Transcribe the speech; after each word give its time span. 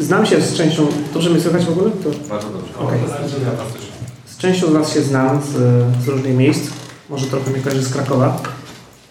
znam 0.00 0.26
się 0.26 0.40
z 0.40 0.54
częścią... 0.54 0.86
Dobrze 1.14 1.30
mnie 1.30 1.40
słychać 1.40 1.64
w 1.64 1.70
ogóle? 1.70 1.90
To... 1.90 2.28
Bardzo 2.28 2.48
dobrze. 2.48 2.78
Okej. 2.78 2.98
Z 4.26 4.38
częścią 4.38 4.66
z 4.66 4.72
Was 4.72 4.94
się 4.94 5.02
znam 5.02 5.40
z, 5.42 5.54
z 6.04 6.08
różnych 6.08 6.36
miejsc. 6.36 6.70
Może 7.10 7.26
trochę 7.26 7.50
mnie 7.50 7.60
kojarzy 7.60 7.82
z 7.82 7.92
Krakowa. 7.92 8.42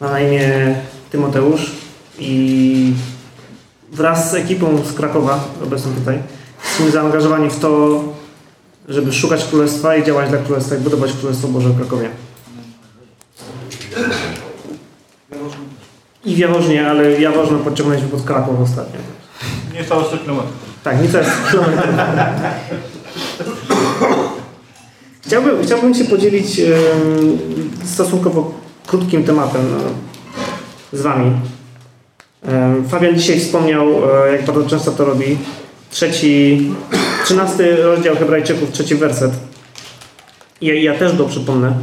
Ma 0.01 0.09
na 0.09 0.19
imię 0.19 0.75
Tymoteusz 1.11 1.71
i 2.19 2.93
wraz 3.91 4.31
z 4.31 4.33
ekipą 4.33 4.85
z 4.85 4.93
Krakowa, 4.93 5.47
obecną 5.63 5.93
tutaj, 5.93 6.19
jesteśmy 6.63 6.91
zaangażowani 6.91 7.49
w 7.49 7.59
to, 7.59 8.03
żeby 8.89 9.13
szukać 9.13 9.45
Królestwa 9.45 9.95
i 9.95 10.03
działać 10.03 10.29
dla 10.29 10.37
Królestwa 10.37 10.75
i 10.75 10.79
budować 10.79 11.11
Królestwo 11.13 11.47
Boże 11.47 11.69
w 11.69 11.77
Krakowie. 11.77 12.09
I 16.25 16.35
w 16.35 16.37
Jaworznie, 16.37 16.89
ale 16.89 17.21
Jaworzno 17.21 17.59
podciągnęliśmy 17.59 18.11
pod 18.11 18.21
Kraków 18.21 18.61
ostatnio. 18.61 18.99
Nie 19.73 19.83
stało 19.83 20.03
100 20.03 20.17
km. 20.17 20.37
Tak, 20.85 21.01
nic 21.01 21.13
jest. 21.13 21.29
Chciałbym, 25.25 25.63
chciałbym 25.63 25.95
się 25.95 26.05
podzielić 26.05 26.59
em, 26.59 26.73
stosunkowo 27.83 28.53
krótkim 28.87 29.23
tematem 29.23 29.61
e, 29.61 30.97
z 30.97 31.01
Wami. 31.01 31.31
Fabian 32.89 33.15
dzisiaj 33.15 33.39
wspomniał, 33.39 33.87
e, 33.87 34.31
jak 34.31 34.45
bardzo 34.45 34.69
często 34.69 34.91
to 34.91 35.05
robi, 35.05 35.37
trzeci, 35.89 36.71
trzynasty 37.23 37.75
rozdział 37.75 38.15
Hebrajczyków, 38.15 38.71
trzeci 38.71 38.95
werset. 38.95 39.31
Ja, 40.61 40.73
ja 40.73 40.93
też 40.93 41.17
go 41.17 41.25
przypomnę. 41.25 41.73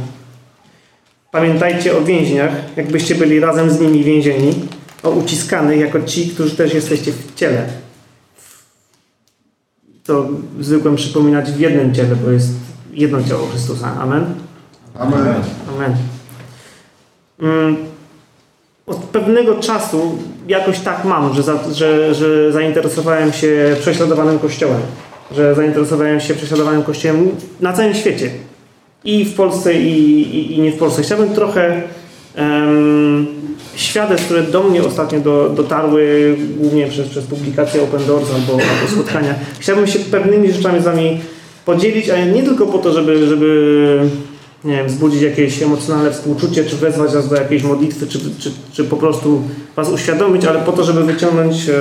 Pamiętajcie 1.31 1.97
o 1.97 2.01
więźniach, 2.01 2.51
jakbyście 2.75 3.15
byli 3.15 3.39
razem 3.39 3.69
z 3.69 3.79
nimi 3.79 4.03
więzieni, 4.03 4.53
o 5.03 5.09
uciskanych 5.09 5.79
jako 5.79 6.01
ci, 6.01 6.29
którzy 6.29 6.55
też 6.55 6.73
jesteście 6.73 7.11
w 7.11 7.35
ciele 7.35 7.82
to 10.05 10.27
zwykłem 10.59 10.95
przypominać 10.95 11.51
w 11.51 11.59
jednym 11.59 11.93
ciele, 11.93 12.15
bo 12.15 12.31
jest 12.31 12.49
jedno 12.93 13.23
ciało 13.23 13.47
Chrystusa. 13.47 13.97
Amen? 13.99 14.25
Amen. 14.99 15.35
Amen. 15.75 15.95
Mm, 17.39 17.75
Od 18.85 18.97
pewnego 18.97 19.55
czasu 19.55 20.17
jakoś 20.47 20.79
tak 20.79 21.05
mam, 21.05 21.33
że, 21.33 21.43
za, 21.43 21.73
że, 21.73 22.15
że 22.15 22.51
zainteresowałem 22.51 23.33
się 23.33 23.75
prześladowanym 23.81 24.39
Kościołem. 24.39 24.81
Że 25.31 25.55
zainteresowałem 25.55 26.19
się 26.19 26.33
prześladowanym 26.33 26.83
Kościołem 26.83 27.29
na 27.61 27.73
całym 27.73 27.93
świecie. 27.93 28.29
I 29.03 29.25
w 29.25 29.35
Polsce, 29.35 29.73
i, 29.73 30.21
i, 30.21 30.53
i 30.53 30.61
nie 30.61 30.71
w 30.71 30.77
Polsce. 30.77 31.01
Chciałbym 31.01 31.29
trochę 31.29 31.81
świadectw, 33.75 34.25
które 34.25 34.43
do 34.43 34.63
mnie 34.63 34.83
ostatnio 34.83 35.19
do, 35.19 35.49
dotarły, 35.49 36.35
głównie 36.57 36.87
przez, 36.87 37.09
przez 37.09 37.25
publikację 37.25 37.83
Open 37.83 38.05
Doors 38.05 38.29
albo, 38.35 38.53
albo 38.53 38.91
spotkania. 38.91 39.35
Chciałbym 39.59 39.87
się 39.87 39.99
pewnymi 39.99 40.51
rzeczami 40.51 40.81
z 40.81 40.83
Wami 40.83 41.19
podzielić, 41.65 42.09
ale 42.09 42.25
nie 42.25 42.43
tylko 42.43 42.65
po 42.65 42.77
to, 42.77 42.93
żeby, 42.93 43.27
żeby 43.27 44.09
nie 44.63 44.77
wiem, 44.77 44.87
wzbudzić 44.87 45.21
jakieś 45.21 45.61
emocjonalne 45.61 46.11
współczucie, 46.11 46.65
czy 46.65 46.75
wezwać 46.75 47.13
Was 47.13 47.29
do 47.29 47.35
jakiejś 47.35 47.63
modlitwy, 47.63 48.07
czy, 48.07 48.19
czy, 48.39 48.51
czy 48.71 48.83
po 48.83 48.97
prostu 48.97 49.41
Was 49.75 49.89
uświadomić, 49.89 50.45
ale 50.45 50.59
po 50.59 50.71
to, 50.71 50.83
żeby 50.83 51.03
wyciągnąć 51.03 51.69
e, 51.69 51.75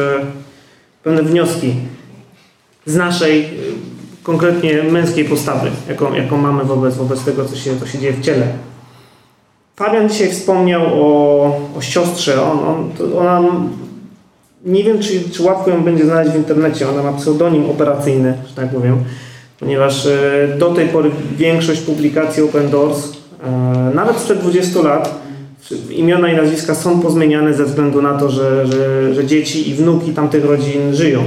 pewne 1.03 1.23
wnioski 1.23 1.75
z 2.87 2.97
naszej 2.97 3.45
e, 3.45 3.49
konkretnie 4.23 4.83
męskiej 4.83 5.25
postawy, 5.25 5.71
jaką, 5.89 6.15
jaką 6.15 6.37
mamy 6.37 6.65
wobec, 6.65 6.97
wobec 6.97 7.25
tego, 7.25 7.45
co 7.45 7.57
się, 7.57 7.81
co 7.81 7.87
się 7.87 7.99
dzieje 7.99 8.13
w 8.13 8.21
ciele. 8.21 8.72
Fabian 9.77 10.09
dzisiaj 10.09 10.31
wspomniał 10.31 10.83
o, 10.83 11.61
o 11.79 11.81
siostrze. 11.81 12.43
On, 12.43 12.59
on, 12.59 12.91
ona, 13.19 13.43
nie 14.65 14.85
wiem, 14.85 14.99
czy, 14.99 15.31
czy 15.31 15.43
łatwo 15.43 15.71
ją 15.71 15.85
będzie 15.85 16.05
znaleźć 16.05 16.33
w 16.33 16.37
internecie. 16.37 16.89
Ona 16.89 17.03
ma 17.03 17.13
pseudonim 17.13 17.71
operacyjny, 17.71 18.35
że 18.49 18.55
tak 18.55 18.71
powiem, 18.71 19.05
ponieważ 19.61 20.07
e, 20.07 20.49
do 20.59 20.71
tej 20.75 20.89
pory 20.89 21.11
większość 21.37 21.81
publikacji 21.81 22.43
Open 22.43 22.71
Doors, 22.71 23.13
e, 23.45 23.51
nawet 23.95 24.17
sprzed 24.17 24.41
20 24.41 24.83
lat, 24.83 25.23
imiona 25.91 26.33
i 26.33 26.37
nazwiska 26.37 26.75
są 26.75 27.01
pozmieniane 27.01 27.55
ze 27.55 27.65
względu 27.65 28.03
na 28.03 28.19
to, 28.19 28.31
że, 28.31 28.67
że, 28.67 29.15
że 29.15 29.27
dzieci 29.27 29.71
i 29.71 29.75
wnuki 29.75 30.13
tamtych 30.13 30.45
rodzin 30.45 30.95
żyją. 30.95 31.23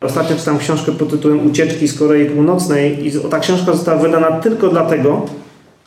Ostatnio 0.00 0.36
czytałem 0.36 0.60
książkę 0.60 0.92
pod 0.92 1.10
tytułem 1.10 1.46
Ucieczki 1.46 1.88
z 1.88 1.98
Korei 1.98 2.30
Północnej 2.30 3.06
i 3.06 3.12
ta 3.30 3.38
książka 3.38 3.72
została 3.72 3.98
wydana 3.98 4.40
tylko 4.40 4.68
dlatego, 4.68 5.26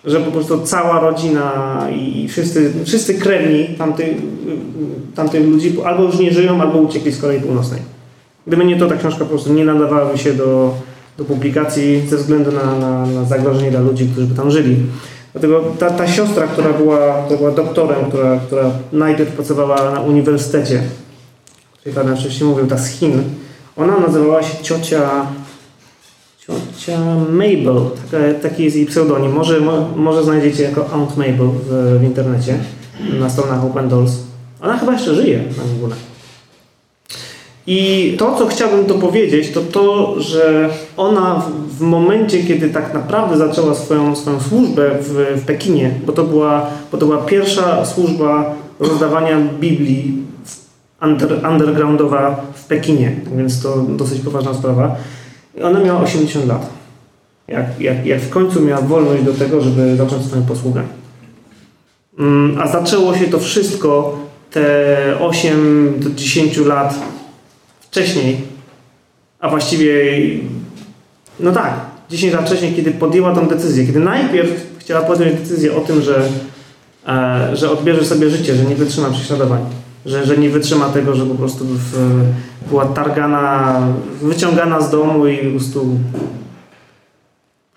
że 0.05 0.19
po 0.19 0.31
prostu 0.31 0.61
cała 0.61 0.99
rodzina 0.99 1.87
i 1.95 2.27
wszyscy, 2.27 2.73
wszyscy 2.85 3.13
krewni 3.13 3.65
tamtych, 3.77 4.17
tamtych 5.15 5.47
ludzi 5.47 5.77
albo 5.85 6.03
już 6.03 6.19
nie 6.19 6.31
żyją, 6.31 6.61
albo 6.61 6.79
uciekli 6.79 7.11
z 7.11 7.21
Korei 7.21 7.41
Północnej. 7.41 7.81
Gdyby 8.47 8.65
nie 8.65 8.79
to, 8.79 8.87
ta 8.87 8.97
książka 8.97 9.19
po 9.19 9.25
prostu 9.25 9.53
nie 9.53 9.65
nadawałaby 9.65 10.17
się 10.17 10.33
do, 10.33 10.73
do 11.17 11.25
publikacji 11.25 12.03
ze 12.09 12.17
względu 12.17 12.51
na, 12.51 12.75
na, 12.79 13.05
na 13.05 13.25
zagrożenie 13.25 13.71
dla 13.71 13.81
ludzi, 13.81 14.09
którzy 14.11 14.27
by 14.27 14.35
tam 14.35 14.51
żyli. 14.51 14.77
Dlatego 15.31 15.63
ta, 15.79 15.89
ta 15.89 16.07
siostra, 16.07 16.47
która 16.47 16.73
była, 16.73 17.23
która 17.25 17.37
była 17.37 17.51
doktorem, 17.51 18.05
która, 18.05 18.39
która 18.47 18.71
najpierw 18.91 19.31
pracowała 19.31 19.91
na 19.91 19.99
uniwersytecie, 19.99 20.81
czyli 21.83 21.95
Pan 21.95 22.17
wcześniej 22.17 22.49
mówił, 22.49 22.67
ta 22.67 22.77
z 22.77 22.87
Chin, 22.87 23.23
ona 23.77 23.99
nazywała 23.99 24.43
się 24.43 24.63
ciocia 24.63 25.09
Ciocia 26.77 26.99
Mabel, 27.29 27.81
taka, 28.11 28.33
taki 28.41 28.63
jest 28.63 28.75
jej 28.75 28.85
pseudonim. 28.85 29.31
Może, 29.31 29.59
mo, 29.59 29.87
może 29.95 30.23
znajdziecie 30.23 30.63
jako 30.63 30.89
Aunt 30.89 31.17
Mabel 31.17 31.49
w, 31.69 31.97
w 31.99 32.03
internecie, 32.03 32.57
na 33.19 33.29
stronach 33.29 33.65
Open 33.65 33.89
Doors. 33.89 34.13
Ona 34.61 34.77
chyba 34.77 34.93
jeszcze 34.93 35.15
żyje 35.15 35.43
na 35.57 35.63
ogóle. 35.77 35.95
I 37.67 38.15
to, 38.19 38.35
co 38.37 38.47
chciałbym 38.47 38.85
tu 38.85 38.99
powiedzieć, 38.99 39.51
to 39.51 39.61
to, 39.61 40.15
że 40.21 40.69
ona 40.97 41.35
w, 41.35 41.77
w 41.77 41.81
momencie, 41.81 42.43
kiedy 42.43 42.69
tak 42.69 42.93
naprawdę 42.93 43.37
zaczęła 43.37 43.75
swoją, 43.75 44.15
swoją 44.15 44.39
służbę 44.39 44.91
w, 45.01 45.41
w 45.41 45.45
Pekinie, 45.45 45.91
bo 46.05 46.13
to, 46.13 46.23
była, 46.23 46.67
bo 46.91 46.97
to 46.97 47.05
była 47.05 47.17
pierwsza 47.17 47.85
służba 47.85 48.55
rozdawania 48.79 49.37
Biblii 49.59 50.17
under, 51.01 51.47
undergroundowa 51.51 52.41
w 52.53 52.65
Pekinie, 52.65 53.15
więc 53.35 53.61
to 53.61 53.77
dosyć 53.77 54.21
poważna 54.21 54.53
sprawa. 54.53 54.95
I 55.57 55.61
ona 55.61 55.79
miała 55.79 56.01
80 56.01 56.47
lat. 56.47 56.69
Jak, 57.47 57.81
jak, 57.81 58.05
jak 58.05 58.21
w 58.21 58.29
końcu 58.29 58.61
miała 58.61 58.81
wolność 58.81 59.23
do 59.23 59.33
tego, 59.33 59.61
żeby 59.61 59.95
zacząć 59.95 60.25
swoją 60.25 60.43
posługę. 60.43 60.83
Mm, 62.19 62.61
A 62.61 62.67
zaczęło 62.67 63.17
się 63.17 63.27
to 63.27 63.39
wszystko 63.39 64.19
te 64.51 64.97
8 65.19 65.93
do 65.99 66.09
10 66.09 66.57
lat 66.57 66.95
wcześniej, 67.79 68.37
a 69.39 69.49
właściwie, 69.49 70.03
no 71.39 71.51
tak, 71.51 71.73
10 72.09 72.33
lat 72.33 72.45
wcześniej, 72.45 72.73
kiedy 72.73 72.91
podjęła 72.91 73.35
tą 73.35 73.47
decyzję, 73.47 73.85
kiedy 73.85 73.99
najpierw 73.99 74.49
chciała 74.77 75.01
podjąć 75.01 75.39
decyzję 75.39 75.75
o 75.75 75.79
tym, 75.79 76.01
że, 76.01 76.29
e, 77.07 77.55
że 77.55 77.71
odbierze 77.71 78.05
sobie 78.05 78.29
życie, 78.29 78.55
że 78.55 78.63
nie 78.63 78.75
wytrzyma 78.75 79.09
prześladowań, 79.09 79.61
że, 80.05 80.25
że 80.25 80.37
nie 80.37 80.49
wytrzyma 80.49 80.89
tego, 80.89 81.15
że 81.15 81.25
po 81.25 81.35
prostu 81.35 81.65
w, 81.65 82.21
była 82.67 82.85
targana, 82.85 83.79
wyciągana 84.21 84.81
z 84.81 84.91
domu 84.91 85.27
i 85.27 85.37
po 85.37 85.49
prostu 85.51 85.97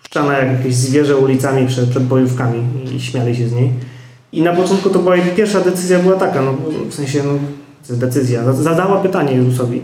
puszczana 0.03 0.37
jak 0.37 0.57
jakieś 0.57 0.75
zwierzę 0.75 1.17
ulicami 1.17 1.67
przed, 1.67 1.89
przed 1.89 2.03
bojówkami 2.03 2.63
i 2.95 2.99
śmiali 2.99 3.35
się 3.35 3.47
z 3.47 3.53
niej. 3.53 3.71
I 4.31 4.41
na 4.41 4.53
początku 4.53 4.89
to 4.89 4.99
była 4.99 5.15
pierwsza 5.35 5.61
decyzja 5.61 5.99
była 5.99 6.15
taka, 6.15 6.41
no 6.41 6.53
w 6.89 6.93
sensie, 6.93 7.23
no, 7.23 7.39
decyzja, 7.97 8.53
zadała 8.53 9.01
pytanie 9.01 9.33
Jezusowi. 9.33 9.81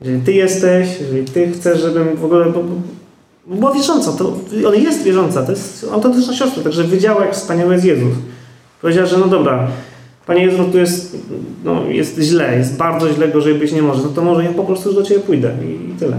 Jeżeli 0.00 0.20
Ty 0.20 0.32
jesteś, 0.32 0.88
jeżeli 1.00 1.24
Ty 1.24 1.52
chcesz, 1.52 1.80
żebym 1.80 2.16
w 2.16 2.24
ogóle, 2.24 2.46
bo, 2.46 2.62
bo 3.46 3.56
była 3.56 3.74
wierząca, 3.74 4.12
to 4.12 4.32
ona 4.66 4.76
jest 4.76 5.02
wierząca, 5.02 5.42
to 5.42 5.52
jest 5.52 5.86
autentyczna 5.92 6.34
siostra, 6.34 6.62
także 6.62 6.84
wiedziała, 6.84 7.24
jak 7.24 7.34
wspaniały 7.34 7.74
jest 7.74 7.84
Jezus. 7.84 8.14
Powiedziała, 8.80 9.06
że 9.06 9.18
no 9.18 9.26
dobra, 9.26 9.68
Panie 10.30 10.44
Jezu, 10.44 10.64
tu 10.64 10.78
jest, 10.78 11.16
no, 11.64 11.84
jest 11.84 12.18
źle, 12.18 12.56
jest 12.56 12.76
bardzo 12.76 13.12
źle, 13.14 13.28
gorzej 13.28 13.54
być 13.54 13.72
nie 13.72 13.82
może, 13.82 14.02
no 14.02 14.08
to 14.08 14.22
może 14.22 14.44
ja 14.44 14.52
po 14.52 14.64
prostu 14.64 14.88
już 14.88 14.98
do 14.98 15.02
Ciebie 15.02 15.20
pójdę 15.20 15.52
i, 15.62 15.90
i 15.90 15.94
tyle. 15.94 16.16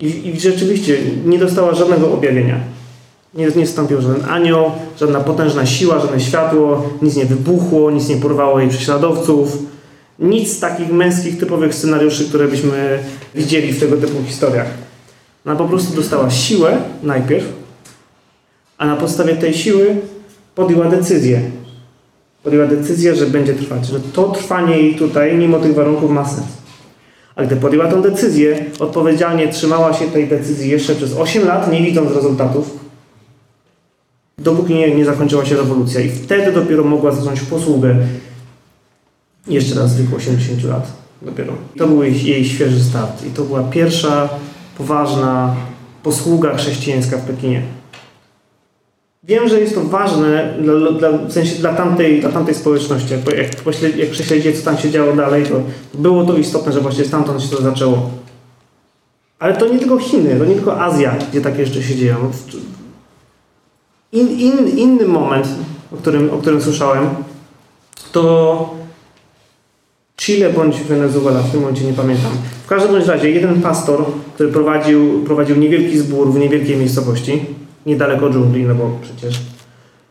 I, 0.00 0.28
I 0.28 0.40
rzeczywiście 0.40 0.98
nie 1.26 1.38
dostała 1.38 1.74
żadnego 1.74 2.12
objawienia. 2.12 2.60
Nie, 3.34 3.46
nie 3.46 3.66
wstąpił 3.66 4.00
żaden 4.00 4.30
anioł, 4.30 4.70
żadna 5.00 5.20
potężna 5.20 5.66
siła, 5.66 6.00
żadne 6.00 6.20
światło, 6.20 6.90
nic 7.02 7.16
nie 7.16 7.24
wybuchło, 7.24 7.90
nic 7.90 8.08
nie 8.08 8.16
porwało 8.16 8.60
jej 8.60 8.68
prześladowców. 8.68 9.58
Nic 10.18 10.56
z 10.56 10.60
takich 10.60 10.92
męskich, 10.92 11.38
typowych 11.38 11.74
scenariuszy, 11.74 12.28
które 12.28 12.48
byśmy 12.48 12.98
widzieli 13.34 13.72
w 13.72 13.80
tego 13.80 13.96
typu 13.96 14.24
historiach. 14.26 14.68
Ona 15.46 15.56
po 15.56 15.64
prostu 15.64 15.96
dostała 15.96 16.30
siłę 16.30 16.78
najpierw, 17.02 17.52
a 18.78 18.86
na 18.86 18.96
podstawie 18.96 19.36
tej 19.36 19.54
siły 19.54 19.96
podjęła 20.54 20.88
decyzję. 20.88 21.57
Podjęła 22.42 22.66
decyzję, 22.66 23.16
że 23.16 23.26
będzie 23.26 23.54
trwać, 23.54 23.86
że 23.86 24.00
to 24.00 24.28
trwanie 24.28 24.76
jej 24.76 24.94
tutaj, 24.94 25.36
mimo 25.36 25.58
tych 25.58 25.74
warunków, 25.74 26.10
ma 26.10 26.28
sens. 26.28 26.46
A 27.36 27.44
gdy 27.44 27.56
podjęła 27.56 27.86
tę 27.86 28.02
decyzję, 28.02 28.64
odpowiedzialnie 28.78 29.48
trzymała 29.48 29.94
się 29.94 30.06
tej 30.06 30.28
decyzji 30.28 30.70
jeszcze 30.70 30.94
przez 30.94 31.16
8 31.16 31.46
lat, 31.46 31.72
nie 31.72 31.82
widząc 31.82 32.12
rezultatów, 32.12 32.78
dopóki 34.38 34.74
nie, 34.74 34.94
nie 34.94 35.04
zakończyła 35.04 35.44
się 35.44 35.56
rewolucja. 35.56 36.00
I 36.00 36.10
wtedy 36.10 36.52
dopiero 36.52 36.84
mogła 36.84 37.12
zacząć 37.12 37.40
posługę 37.40 37.96
jeszcze 39.46 39.74
raz 39.74 39.94
w 39.94 40.02
wieku 40.02 40.16
80 40.16 40.64
lat. 40.64 40.92
dopiero. 41.22 41.52
To 41.78 41.86
był 41.86 42.02
jej, 42.02 42.24
jej 42.24 42.44
świeży 42.44 42.84
start 42.84 43.26
i 43.26 43.30
to 43.30 43.42
była 43.42 43.62
pierwsza 43.62 44.28
poważna 44.78 45.56
posługa 46.02 46.56
chrześcijańska 46.56 47.16
w 47.16 47.24
Pekinie. 47.24 47.62
Wiem, 49.28 49.48
że 49.48 49.60
jest 49.60 49.74
to 49.74 49.80
ważne 49.80 50.54
dla, 50.60 50.92
dla, 50.92 51.18
w 51.18 51.32
sensie 51.32 51.54
dla 51.54 51.74
tamtej, 51.74 52.20
dla 52.20 52.32
tamtej 52.32 52.54
społeczności. 52.54 53.12
Jak, 53.12 53.36
jak, 53.36 53.96
jak 53.96 54.10
prześledzicie, 54.10 54.52
co 54.52 54.64
tam 54.64 54.78
się 54.78 54.90
działo 54.90 55.12
dalej, 55.12 55.44
to 55.44 55.60
było 55.94 56.24
to 56.24 56.36
istotne, 56.36 56.72
że 56.72 56.80
właśnie 56.80 57.04
stamtąd 57.04 57.42
się 57.42 57.48
to 57.48 57.62
zaczęło. 57.62 58.10
Ale 59.38 59.54
to 59.54 59.68
nie 59.68 59.78
tylko 59.78 59.98
Chiny, 59.98 60.36
to 60.38 60.44
nie 60.44 60.54
tylko 60.54 60.80
Azja, 60.80 61.16
gdzie 61.30 61.40
takie 61.40 61.66
rzeczy 61.66 61.82
się 61.82 61.96
dzieją. 61.96 62.16
In, 64.12 64.28
in, 64.28 64.78
inny 64.78 65.04
moment, 65.04 65.48
o 65.92 65.96
którym, 65.96 66.30
o 66.30 66.38
którym 66.38 66.62
słyszałem, 66.62 67.08
to 68.12 68.74
Chile 70.16 70.50
bądź 70.50 70.80
Wenezuela, 70.80 71.40
w 71.40 71.50
tym 71.50 71.60
momencie 71.60 71.84
nie 71.84 71.92
pamiętam. 71.92 72.30
W 72.64 72.68
każdym 72.68 72.96
razie 72.96 73.30
jeden 73.30 73.62
pastor, 73.62 74.04
który 74.34 74.52
prowadził, 74.52 75.22
prowadził 75.24 75.56
niewielki 75.56 75.98
zbór 75.98 76.32
w 76.32 76.38
niewielkiej 76.38 76.76
miejscowości, 76.76 77.46
niedaleko 77.88 78.30
dżungli, 78.30 78.64
no 78.64 78.74
bo 78.74 78.90
przecież 79.02 79.40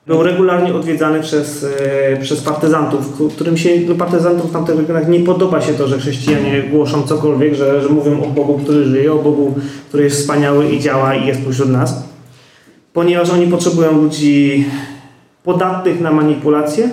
był 0.07 0.24
regularnie 0.24 0.74
odwiedzany 0.74 1.21
przez, 1.21 1.65
e, 2.13 2.18
przez 2.18 2.41
partyzantów, 2.41 3.21
którym 3.35 3.57
się, 3.57 3.69
no 3.88 3.95
partyzantów 3.95 4.50
w 4.50 4.53
tamtych 4.53 4.77
regionach 4.77 5.07
nie 5.07 5.19
podoba 5.19 5.62
się 5.62 5.74
to, 5.74 5.88
że 5.88 6.00
chrześcijanie 6.00 6.63
głoszą 6.71 7.03
cokolwiek, 7.03 7.56
że, 7.56 7.81
że 7.81 7.89
mówią 7.89 8.24
o 8.24 8.27
Bogu, 8.27 8.59
który 8.63 8.85
żyje, 8.85 9.13
o 9.13 9.15
Bogu, 9.15 9.56
który 9.89 10.03
jest 10.03 10.21
wspaniały 10.21 10.69
i 10.69 10.79
działa 10.79 11.15
i 11.15 11.27
jest 11.27 11.41
pośród 11.41 11.69
nas. 11.69 12.03
Ponieważ 12.94 13.29
oni 13.29 13.47
potrzebują 13.47 14.01
ludzi 14.01 14.65
podatnych 15.44 16.01
na 16.01 16.12
manipulacje, 16.12 16.89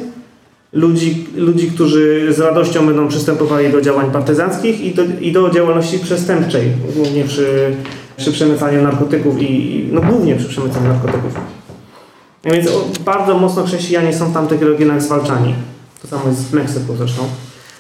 ludzi, 0.73 1.27
ludzi, 1.37 1.71
którzy 1.71 2.33
z 2.33 2.41
radością 2.41 2.87
będą 2.87 3.09
przystępowali 3.09 3.73
do 3.73 3.81
działań 3.81 4.11
partyzanckich 4.11 4.81
i 4.81 4.95
do, 4.95 5.03
i 5.21 5.33
do 5.33 5.51
działalności 5.51 5.99
przestępczej, 5.99 6.73
głównie 6.97 7.25
przy, 7.25 7.75
przy 8.17 8.33
przemycaniu 8.33 8.83
narkotyków 8.83 9.43
i, 9.43 9.85
no 9.93 10.01
głównie 10.01 10.37
przy 10.37 10.49
przemycaniu 10.49 10.89
narkotyków. 10.89 11.35
Więc 12.45 12.69
bardzo 13.05 13.39
mocno 13.39 13.65
chrześcijanie 13.65 14.13
są 14.13 14.31
w 14.31 14.35
tamtych 14.35 14.63
regionach 14.63 15.03
zwalczani. 15.03 15.55
To 16.03 16.09
samo 16.09 16.29
jest 16.29 16.51
w 16.51 16.53
Meksyku 16.53 16.97
zresztą. 16.97 17.23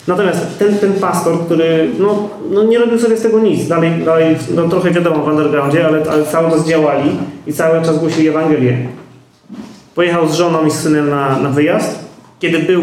Natomiast 0.09 0.59
ten, 0.59 0.79
ten 0.79 0.93
pastor, 0.93 1.45
który 1.45 1.91
no, 1.99 2.29
no 2.51 2.63
nie 2.63 2.79
robił 2.79 2.99
sobie 2.99 3.17
z 3.17 3.23
tego 3.23 3.41
nic, 3.41 3.69
dalej, 3.69 4.05
dalej 4.05 4.37
no 4.55 4.69
trochę 4.69 4.91
wiadomo 4.91 5.25
w 5.25 5.29
undergroundzie, 5.29 5.87
ale, 5.87 6.11
ale 6.11 6.27
cały 6.27 6.51
czas 6.51 6.69
działali 6.69 7.11
i 7.47 7.53
cały 7.53 7.83
czas 7.85 7.99
głosili 7.99 8.29
Ewangelię. 8.29 8.79
Pojechał 9.95 10.29
z 10.29 10.35
żoną 10.35 10.67
i 10.67 10.71
z 10.71 10.75
synem 10.75 11.11
na, 11.11 11.39
na 11.39 11.51
wyjazd. 11.51 11.99
Kiedy 12.41 12.59
był 12.59 12.83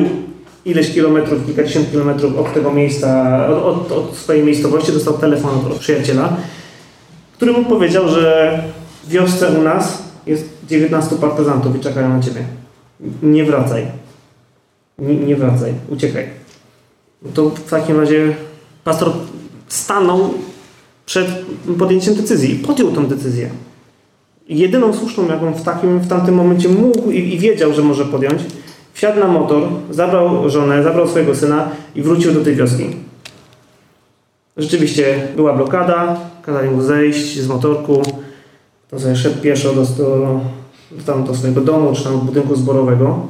ileś 0.65 0.93
kilometrów, 0.93 1.45
kilkadziesiąt 1.45 1.91
kilometrów 1.91 2.37
od 2.37 2.53
tego 2.53 2.71
miejsca, 2.71 3.39
od, 3.47 3.63
od, 3.63 3.91
od 3.91 4.15
swojej 4.15 4.43
miejscowości, 4.43 4.91
dostał 4.91 5.13
telefon 5.13 5.51
od 5.71 5.77
przyjaciela, 5.77 6.33
który 7.41 7.53
mu 7.53 7.65
powiedział, 7.65 8.07
że 8.07 8.63
w 9.03 9.09
wiosce 9.09 9.49
u 9.59 9.61
nas 9.61 10.03
jest 10.27 10.49
19 10.67 11.15
partyzantów 11.15 11.75
i 11.75 11.79
czekają 11.79 12.09
na 12.09 12.23
ciebie. 12.23 12.43
Nie 13.23 13.45
wracaj. 13.45 13.85
Nie, 14.99 15.15
nie 15.15 15.35
wracaj. 15.35 15.73
Uciekaj. 15.89 16.27
No 17.21 17.31
to 17.33 17.49
w 17.49 17.69
takim 17.69 17.99
razie 17.99 18.35
pastor 18.83 19.11
stanął 19.67 20.33
przed 21.05 21.27
podjęciem 21.79 22.15
decyzji 22.15 22.55
i 22.55 22.59
podjął 22.59 22.91
tę 22.91 23.07
decyzję. 23.07 23.49
Jedyną 24.49 24.93
słuszną, 24.93 25.27
jaką 25.27 25.53
w, 25.53 25.63
takim, 25.63 25.99
w 25.99 26.07
tamtym 26.07 26.35
momencie 26.35 26.69
mógł 26.69 27.11
i, 27.11 27.33
i 27.33 27.39
wiedział, 27.39 27.73
że 27.73 27.81
może 27.81 28.05
podjąć, 28.05 28.41
wsiadł 28.93 29.19
na 29.19 29.27
motor, 29.27 29.63
zabrał 29.89 30.49
żonę, 30.49 30.83
zabrał 30.83 31.07
swojego 31.07 31.35
syna 31.35 31.69
i 31.95 32.01
wrócił 32.01 32.33
do 32.33 32.43
tej 32.43 32.55
wioski. 32.55 32.85
Rzeczywiście 34.61 35.27
była 35.35 35.53
blokada, 35.53 36.19
kazali 36.41 36.69
mu 36.69 36.81
zejść 36.81 37.39
z 37.39 37.47
motorku, 37.47 38.01
to 38.89 38.99
sobie 38.99 39.15
szedł 39.15 39.41
pieszo 39.41 39.73
do, 39.73 39.81
do, 39.81 40.39
tam 41.05 41.23
do 41.23 41.35
swojego 41.35 41.61
domu, 41.61 41.93
czy 41.95 42.03
tam 42.03 42.19
budynku 42.19 42.55
zborowego. 42.55 43.27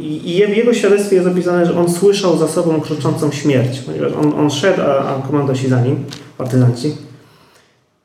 I, 0.00 0.44
w 0.48 0.56
jego 0.56 0.74
świadectwie 0.74 1.16
jest 1.16 1.28
opisane, 1.28 1.66
że 1.66 1.78
on 1.78 1.92
słyszał 1.92 2.38
za 2.38 2.48
sobą 2.48 2.80
kroczącą 2.80 3.32
śmierć, 3.32 3.80
ponieważ 3.80 4.12
on, 4.12 4.32
on 4.40 4.50
szedł, 4.50 4.82
a, 4.82 4.84
a 4.84 5.22
komandosi 5.26 5.68
za 5.68 5.80
nim, 5.80 6.04
partyzanci. 6.38 6.96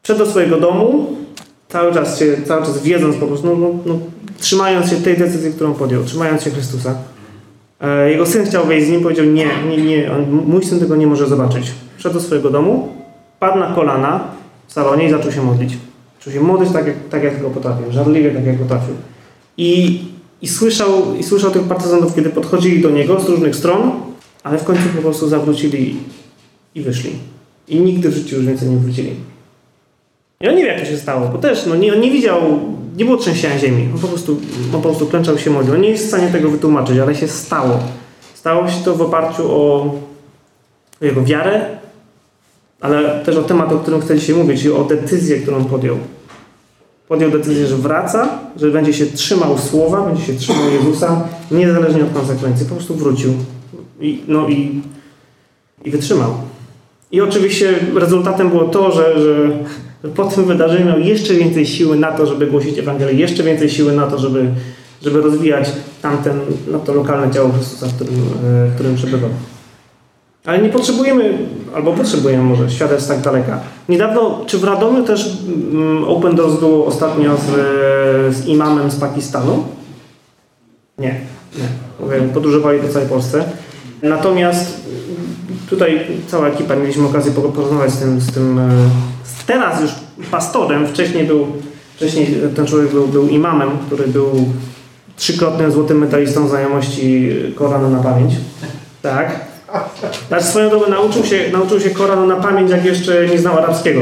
Wszedł 0.03 0.19
do 0.19 0.25
swojego 0.25 0.59
domu, 0.59 1.07
cały 1.69 1.93
czas, 1.93 2.19
się, 2.19 2.37
cały 2.47 2.61
czas 2.61 2.83
wiedząc 2.83 3.15
po 3.15 3.27
prostu, 3.27 3.47
no, 3.47 3.55
no, 3.55 3.69
no, 3.85 3.99
trzymając 4.39 4.89
się 4.89 4.95
tej 4.95 5.17
decyzji, 5.17 5.53
którą 5.53 5.73
podjął, 5.73 6.03
trzymając 6.03 6.43
się 6.43 6.51
Chrystusa. 6.51 6.95
E, 7.81 8.11
jego 8.11 8.25
syn 8.25 8.45
chciał 8.45 8.65
wejść 8.65 8.87
z 8.87 8.89
nim, 8.89 9.01
powiedział 9.01 9.25
nie, 9.25 9.47
nie, 9.69 9.77
nie, 9.77 10.11
on, 10.11 10.25
mój 10.29 10.63
syn 10.65 10.79
tego 10.79 10.95
nie 10.95 11.07
może 11.07 11.27
zobaczyć. 11.27 11.71
Wszedł 11.99 12.15
do 12.15 12.21
swojego 12.21 12.49
domu, 12.49 12.89
padł 13.39 13.59
na 13.59 13.75
kolana 13.75 14.23
w 14.67 14.73
salonie 14.73 15.07
i 15.07 15.11
zaczął 15.11 15.31
się 15.31 15.41
modlić. 15.41 15.77
Zaczął 16.19 16.33
się 16.33 16.41
modlić 16.41 16.73
tak 16.73 16.87
jak, 16.87 16.95
tak, 17.09 17.23
jak 17.23 17.33
tylko 17.33 17.49
potrafił, 17.49 17.91
żarliwie 17.91 18.31
tak, 18.31 18.45
jak 18.45 18.57
potrafił. 18.57 18.95
I, 19.57 20.01
i, 20.41 20.47
słyszał, 20.47 21.15
I 21.15 21.23
słyszał 21.23 21.51
tych 21.51 21.63
partyzantów, 21.63 22.15
kiedy 22.15 22.29
podchodzili 22.29 22.81
do 22.81 22.89
niego 22.89 23.19
z 23.19 23.29
różnych 23.29 23.55
stron, 23.55 23.91
ale 24.43 24.57
w 24.57 24.63
końcu 24.63 24.83
po 24.95 25.01
prostu 25.01 25.29
zawrócili 25.29 25.97
i 26.75 26.81
wyszli. 26.81 27.11
I 27.67 27.79
nigdy 27.79 28.09
w 28.09 28.13
życiu 28.13 28.35
już 28.35 28.45
więcej 28.45 28.69
nie 28.69 28.77
wrócili. 28.77 29.15
I 30.41 30.47
on 30.47 30.55
nie 30.55 30.61
wie, 30.61 30.67
jak 30.67 30.79
to 30.79 30.85
się 30.85 30.97
stało, 30.97 31.27
bo 31.27 31.37
też 31.37 31.65
no, 31.65 31.75
nie, 31.75 31.93
on 31.93 31.99
nie 31.99 32.11
widział, 32.11 32.41
nie 32.97 33.05
było 33.05 33.17
trzęsienia 33.17 33.59
ziemi. 33.59 33.89
On 33.93 33.99
po 33.99 34.07
prostu, 34.07 34.37
on 34.65 34.71
po 34.71 34.79
prostu 34.79 35.07
klęczał 35.07 35.37
się 35.37 35.49
modlił. 35.49 35.73
On 35.75 35.81
nie 35.81 35.89
jest 35.89 36.05
w 36.05 36.07
stanie 36.07 36.27
tego 36.27 36.49
wytłumaczyć, 36.49 36.97
ale 36.97 37.15
się 37.15 37.27
stało. 37.27 37.79
Stało 38.33 38.67
się 38.67 38.83
to 38.85 38.95
w 38.95 39.01
oparciu 39.01 39.43
o, 39.51 39.95
jego 41.01 41.23
wiarę, 41.23 41.79
ale 42.81 43.23
też 43.25 43.37
o 43.37 43.43
temat, 43.43 43.71
o 43.71 43.79
którym 43.79 44.01
chcę 44.01 44.19
dzisiaj 44.19 44.35
mówić, 44.35 44.63
i 44.63 44.71
o 44.71 44.83
decyzję, 44.83 45.37
którą 45.37 45.65
podjął. 45.65 45.97
Podjął 47.07 47.31
decyzję, 47.31 47.67
że 47.67 47.75
wraca, 47.75 48.39
że 48.55 48.71
będzie 48.71 48.93
się 48.93 49.05
trzymał 49.05 49.57
słowa, 49.57 50.01
będzie 50.01 50.23
się 50.23 50.33
trzymał 50.33 50.69
Jezusa, 50.69 51.27
niezależnie 51.51 52.03
od 52.03 52.13
konsekwencji. 52.13 52.65
Po 52.65 52.75
prostu 52.75 52.95
wrócił. 52.95 53.33
I, 54.01 54.23
no 54.27 54.49
i, 54.49 54.81
i 55.85 55.91
wytrzymał. 55.91 56.33
I 57.11 57.21
oczywiście 57.21 57.73
rezultatem 57.95 58.49
było 58.49 58.65
to, 58.65 58.91
że, 58.91 59.21
że 59.21 59.49
po 60.15 60.25
tym 60.25 60.45
wydarzeniu 60.45 60.85
miał 60.85 60.99
jeszcze 60.99 61.33
więcej 61.33 61.65
siły 61.65 61.95
na 61.95 62.11
to, 62.11 62.25
żeby 62.25 62.47
głosić 62.47 62.79
Ewangelię, 62.79 63.13
jeszcze 63.13 63.43
więcej 63.43 63.69
siły 63.69 63.93
na 63.93 64.07
to, 64.07 64.19
żeby, 64.19 64.45
żeby 65.01 65.21
rozwijać 65.21 65.71
tamten, 66.01 66.39
no 66.71 66.79
to 66.79 66.93
lokalne 66.93 67.33
ciało 67.33 67.49
Chrystusa, 67.49 67.87
w 67.87 67.95
którym, 67.95 68.15
w 68.43 68.73
którym 68.75 68.95
przebywał. 68.95 69.29
Ale 70.45 70.61
nie 70.61 70.69
potrzebujemy, 70.69 71.37
albo 71.75 71.93
potrzebujemy 71.93 72.43
może 72.43 72.69
świadectw 72.69 73.07
tak 73.07 73.21
daleka. 73.21 73.59
Niedawno, 73.89 74.41
czy 74.45 74.57
w 74.57 74.63
Radomiu 74.63 75.03
też 75.03 75.37
um, 75.73 76.03
Open 76.03 76.35
Doors 76.35 76.59
było 76.59 76.85
ostatnio 76.85 77.37
z, 77.37 77.45
z 78.35 78.45
imamem 78.45 78.91
z 78.91 78.95
Pakistanu? 78.95 79.63
Nie, 80.97 81.15
nie. 81.57 82.19
Podróżowali 82.33 82.79
po 82.79 82.87
całej 82.87 83.07
Polsce. 83.07 83.43
Natomiast 84.03 84.89
tutaj 85.69 86.07
cała 86.27 86.47
ekipa, 86.47 86.75
mieliśmy 86.75 87.05
okazję 87.05 87.31
porozmawiać 87.31 87.91
z 87.91 87.99
tym, 87.99 88.21
z 88.21 88.31
tym 88.31 88.59
z 89.23 89.45
teraz 89.45 89.81
już 89.81 89.91
pastorem. 90.31 90.87
Wcześniej 90.87 91.27
był, 91.27 91.47
wcześniej 91.95 92.27
ten 92.55 92.65
człowiek 92.65 92.91
był, 92.91 93.07
był 93.07 93.27
imamem, 93.27 93.69
który 93.87 94.07
był 94.07 94.49
trzykrotnym 95.15 95.71
złotym 95.71 95.97
medalistą 95.97 96.47
znajomości 96.47 97.29
Koranu 97.55 97.89
na 97.89 98.03
pamięć. 98.03 98.33
Tak. 99.01 99.48
Znaczy 100.27 100.45
swoją 100.45 100.69
drogą 100.69 100.89
nauczył 100.89 101.25
się, 101.25 101.49
nauczył 101.51 101.79
się 101.79 101.89
Koranu 101.89 102.27
na 102.27 102.35
pamięć, 102.35 102.71
jak 102.71 102.85
jeszcze 102.85 103.27
nie 103.27 103.39
znał 103.39 103.57
arabskiego. 103.57 104.01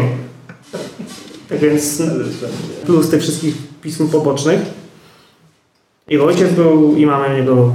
Tak 1.50 1.60
więc 1.60 2.02
plus 2.86 3.10
tych 3.10 3.22
wszystkich 3.22 3.56
pism 3.82 4.10
pobocznych. 4.10 4.60
Jego 6.08 6.26
ojciec 6.26 6.54
był 6.54 6.96
imamem, 6.96 7.38
jego 7.38 7.72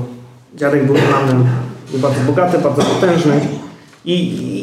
dziadek 0.54 0.86
był 0.86 0.96
imamem. 0.96 1.46
Był 1.90 2.00
bardzo 2.00 2.20
bogaty, 2.20 2.58
bardzo 2.58 2.82
potężny. 2.82 3.40
I, 4.04 4.14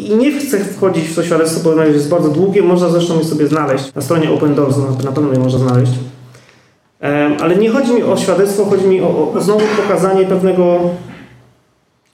I, 0.10 0.16
nie 0.16 0.40
chcę 0.40 0.60
wchodzić 0.60 1.06
w 1.06 1.16
to 1.16 1.24
świadectwo, 1.24 1.76
bo 1.76 1.84
jest 1.84 2.10
bardzo 2.10 2.30
długie. 2.30 2.62
Można 2.62 2.90
zresztą 2.90 3.20
je 3.20 3.26
sobie 3.26 3.48
znaleźć. 3.48 3.96
Na 3.96 4.02
stronie 4.02 4.32
Open 4.32 4.56
Doors 4.56 4.78
na 5.04 5.12
pewno 5.12 5.34
je 5.34 5.40
można 5.40 5.60
znaleźć. 5.60 5.92
Um, 7.02 7.38
ale 7.42 7.56
nie 7.56 7.70
chodzi 7.70 7.94
mi 7.94 8.04
o 8.04 8.18
świadectwo, 8.18 8.66
chodzi 8.66 8.88
mi 8.88 9.02
o, 9.02 9.32
o 9.34 9.42
znowu 9.42 9.62
pokazanie 9.82 10.26
pewnego 10.26 10.80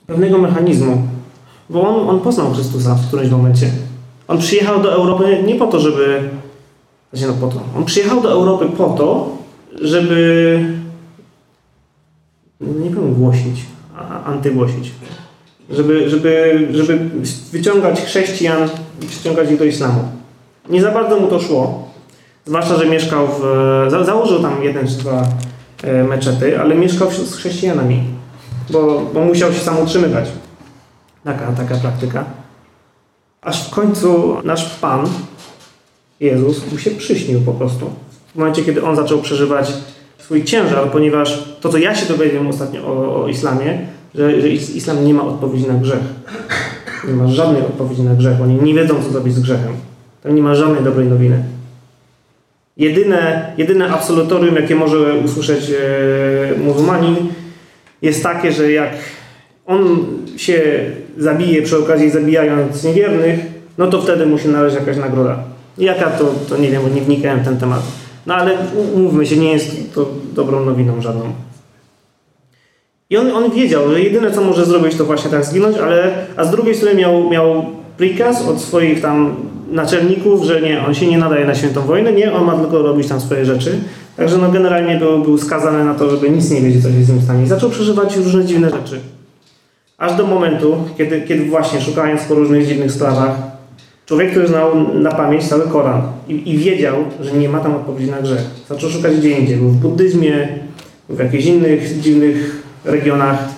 pewnego 0.08 0.38
mechanizmu. 0.38 1.02
Bo 1.70 1.82
on, 1.82 2.10
on 2.10 2.20
poznał 2.20 2.54
Chrystusa 2.54 2.96
w 2.96 3.08
którymś 3.08 3.30
momencie. 3.32 3.70
On 4.28 4.38
przyjechał 4.38 4.82
do 4.82 4.94
Europy 4.94 5.44
nie 5.48 5.56
po 5.56 5.68
to, 5.68 5.80
żeby... 5.80 6.30
Znaczy, 7.14 7.28
no 7.28 7.48
po 7.48 7.56
to. 7.56 7.62
On 7.78 7.86
przyjechał 7.86 8.22
do 8.22 8.32
Europy 8.32 8.66
po 8.78 8.90
to, 8.90 9.38
żeby... 9.82 10.60
Nie 12.62 12.90
powiem 12.90 13.14
głosić, 13.14 13.66
a 13.98 14.24
antygłosić. 14.24 14.92
Żeby, 15.70 16.10
żeby, 16.10 16.68
żeby 16.72 17.00
wyciągać 17.52 18.02
chrześcijan 18.02 18.70
i 19.04 19.06
przyciągać 19.06 19.52
ich 19.52 19.58
do 19.58 19.66
islamu. 19.66 20.00
Nie 20.70 20.82
za 20.82 20.92
bardzo 20.92 21.20
mu 21.20 21.28
to 21.28 21.40
szło. 21.40 21.88
Zwłaszcza, 22.46 22.78
że 22.78 22.86
mieszkał 22.86 23.28
w... 23.28 24.06
Założył 24.06 24.42
tam 24.42 24.64
jeden 24.64 24.88
czy 24.88 24.98
dwa 24.98 25.28
e, 25.84 26.04
meczety, 26.04 26.60
ale 26.60 26.76
mieszkał 26.76 27.12
z 27.12 27.36
chrześcijanami 27.36 28.15
bo, 28.70 29.02
bo 29.14 29.22
musiał 29.22 29.54
się 29.54 29.60
sam 29.60 29.80
utrzymywać. 29.80 30.26
Taka, 31.24 31.52
taka 31.52 31.76
praktyka. 31.76 32.26
Aż 33.42 33.68
w 33.68 33.70
końcu 33.70 34.38
nasz 34.44 34.80
Pan, 34.80 35.08
Jezus, 36.20 36.72
mu 36.72 36.78
się 36.78 36.92
przyśnił 36.92 37.42
po 37.42 37.52
prostu. 37.52 37.90
W 38.34 38.36
momencie, 38.36 38.64
kiedy 38.64 38.84
on 38.84 38.96
zaczął 38.96 39.22
przeżywać 39.22 39.74
swój 40.18 40.44
ciężar, 40.44 40.92
ponieważ 40.92 41.56
to, 41.62 41.70
co 41.70 41.78
ja 41.78 41.96
się 41.96 42.06
dowiedziałem 42.06 42.48
ostatnio 42.48 42.88
o, 42.88 43.24
o 43.24 43.28
islamie, 43.28 43.88
że, 44.16 44.42
że 44.42 44.50
islam 44.50 45.06
nie 45.06 45.14
ma 45.14 45.24
odpowiedzi 45.24 45.68
na 45.68 45.74
grzech. 45.74 46.00
Nie 47.08 47.14
ma 47.14 47.28
żadnej 47.28 47.62
odpowiedzi 47.62 48.02
na 48.02 48.16
grzech. 48.16 48.42
Oni 48.42 48.56
nie 48.56 48.74
wiedzą, 48.74 49.04
co 49.04 49.10
zrobić 49.10 49.34
z 49.34 49.40
grzechem. 49.40 49.74
Tam 50.24 50.36
nie 50.36 50.42
ma 50.42 50.56
żadnej 50.56 50.84
dobrej 50.84 51.08
nowiny. 51.08 51.44
Jedyne, 52.78 53.54
jedyne 53.58 53.90
absolutorium, 53.90 54.56
jakie 54.56 54.76
może 54.76 55.14
usłyszeć 55.14 55.70
e, 55.70 56.60
muzułmanin, 56.60 57.16
jest 58.06 58.24
takie, 58.24 58.52
że 58.52 58.72
jak 58.72 58.92
on 59.66 60.06
się 60.38 60.62
zabije 61.18 61.62
przy 61.62 61.78
okazji 61.78 62.10
zabijając 62.10 62.84
niewiernych, 62.84 63.40
no 63.78 63.88
to 63.88 64.02
wtedy 64.02 64.26
musi 64.26 64.48
należeć 64.48 64.80
jakaś 64.80 64.98
nagroda. 64.98 65.44
Jaka 65.78 66.12
to, 66.12 66.34
to 66.50 66.58
nie 66.58 66.72
wiem, 66.72 66.82
bo 66.82 66.90
nie 66.96 67.02
wnikałem 67.02 67.40
w 67.40 67.46
ten 67.46 67.58
temat. 67.58 67.82
No 68.26 68.36
ale 68.36 68.58
umówmy 68.96 69.26
się, 69.26 69.38
nie 69.38 69.52
jest 69.52 69.94
to 69.94 70.10
dobrą 70.34 70.66
nowiną 70.66 71.02
żadną. 71.02 71.34
I 73.10 73.18
on, 73.18 73.32
on 73.32 73.52
wiedział, 73.52 73.90
że 73.90 74.02
jedyne 74.02 74.32
co 74.32 74.42
może 74.42 74.66
zrobić 74.66 74.96
to 74.96 75.06
właśnie 75.06 75.32
tak 75.32 75.46
zginąć, 75.46 75.78
ale 75.78 76.14
a 76.36 76.44
z 76.44 76.52
drugiej 76.52 76.76
strony 76.76 76.96
miał, 76.96 77.30
miał 77.30 77.66
prikaz 77.98 78.48
od 78.48 78.62
swoich 78.62 79.02
tam 79.02 79.36
naczelników, 79.72 80.44
że 80.44 80.62
nie, 80.62 80.86
on 80.88 80.94
się 80.94 81.08
nie 81.08 81.18
nadaje 81.18 81.46
na 81.46 81.56
świętą 81.56 81.82
wojnę, 81.82 82.14
nie, 82.14 82.34
on 82.34 82.46
ma 82.46 82.58
tylko 82.58 82.82
robić 82.82 83.08
tam 83.08 83.22
swoje 83.22 83.46
rzeczy. 83.46 83.80
Także 84.18 84.38
no 84.38 84.52
generalnie 84.52 84.98
był, 84.98 85.20
był 85.20 85.38
skazany 85.38 85.86
na 85.86 85.94
to, 85.94 86.10
żeby 86.10 86.30
nic 86.30 86.52
nie 86.52 86.62
wiedzieć, 86.62 86.84
co 86.84 86.92
się 86.92 87.04
z 87.04 87.10
nim 87.10 87.22
stanie. 87.22 87.44
I 87.44 87.48
zaczął 87.48 87.70
przeżywać 87.70 88.16
różne 88.16 88.46
dziwne 88.46 88.70
rzeczy. 88.70 89.00
Aż 89.98 90.16
do 90.18 90.28
momentu, 90.28 90.78
kiedy, 90.98 91.22
kiedy 91.22 91.46
właśnie 91.46 91.82
szukając 91.82 92.22
po 92.22 92.36
różnych 92.36 92.68
dziwnych 92.68 92.92
sprawach, 92.92 93.38
człowiek, 94.06 94.32
który 94.32 94.48
znał 94.48 94.94
na 94.94 95.12
pamięć 95.12 95.48
cały 95.48 95.68
Koran 95.68 96.02
i, 96.28 96.52
i 96.54 96.58
wiedział, 96.58 96.96
że 97.22 97.34
nie 97.34 97.50
ma 97.50 97.60
tam 97.60 97.76
odpowiedzi 97.76 98.12
na 98.12 98.22
grzech, 98.22 98.42
zaczął 98.70 98.90
szukać 98.90 99.18
gdzie 99.18 99.30
indziej. 99.30 99.58
Był 99.58 99.70
w 99.70 99.76
buddyzmie, 99.76 100.48
w 101.10 101.20
jakichś 101.20 101.46
innych 101.46 102.00
dziwnych 102.00 102.64
regionach, 102.86 103.50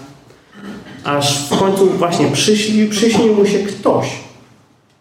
aż 1.04 1.50
w 1.50 1.60
końcu 1.60 1.90
właśnie 1.90 2.28
przyśni, 2.28 2.88
przyśnił 2.88 3.36
mu 3.36 3.46
się 3.46 3.60
ktoś. 3.60 4.08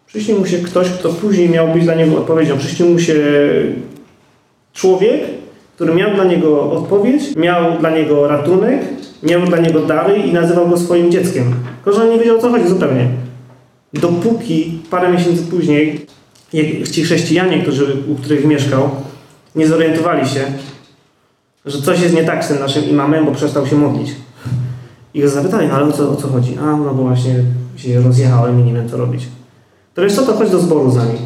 Przyśnił 0.07 0.39
mu 0.39 0.45
się 0.45 0.57
ktoś, 0.57 0.89
kto 0.89 1.09
później 1.09 1.49
miał 1.49 1.67
być 1.67 1.83
dla 1.83 1.95
niego 1.95 2.17
odpowiedzią. 2.17 2.57
Przyśnił 2.57 2.89
mu 2.89 2.99
się 2.99 3.15
człowiek, 4.73 5.21
który 5.77 5.95
miał 5.95 6.15
dla 6.15 6.23
niego 6.23 6.71
odpowiedź, 6.71 7.35
miał 7.35 7.79
dla 7.79 7.89
niego 7.89 8.27
ratunek, 8.27 8.81
miał 9.23 9.41
dla 9.41 9.57
niego 9.57 9.79
dary 9.79 10.17
i 10.17 10.33
nazywał 10.33 10.69
go 10.69 10.77
swoim 10.77 11.11
dzieckiem. 11.11 11.53
Tylko, 11.75 11.99
że 11.99 12.03
on 12.03 12.11
nie 12.11 12.19
wiedział 12.19 12.37
o 12.37 12.41
co 12.41 12.49
chodzi 12.49 12.67
zupełnie. 12.67 13.07
Dopóki 13.93 14.79
parę 14.89 15.11
miesięcy 15.11 15.43
później 15.43 16.05
ci 16.91 17.03
chrześcijanie, 17.03 17.61
którzy, 17.61 17.97
u 18.07 18.15
których 18.15 18.45
mieszkał, 18.45 18.89
nie 19.55 19.67
zorientowali 19.67 20.29
się, 20.29 20.41
że 21.65 21.81
coś 21.81 22.01
jest 22.01 22.15
nie 22.15 22.23
tak 22.23 22.45
z 22.45 22.47
tym 22.47 22.59
naszym 22.59 22.89
imamem, 22.89 23.25
bo 23.25 23.31
przestał 23.31 23.67
się 23.67 23.75
modlić. 23.75 24.11
I 25.13 25.21
go 25.21 25.29
zapytali, 25.29 25.67
no 25.67 25.73
ale 25.73 25.85
o 25.85 25.91
co, 25.91 26.11
o 26.11 26.15
co 26.15 26.27
chodzi? 26.27 26.57
A, 26.61 26.65
no 26.65 26.93
bo 26.93 27.03
właśnie 27.03 27.35
się 27.75 28.01
rozjechałem 28.01 28.59
i 28.59 28.63
nie 28.63 28.73
wiem 28.73 28.89
co 28.89 28.97
robić. 28.97 29.23
To 29.93 30.01
wiesz 30.01 30.15
co, 30.15 30.23
to 30.23 30.33
chodź 30.33 30.49
do 30.49 30.59
zboru 30.59 30.91
z 30.91 30.95
nami. 30.95 31.17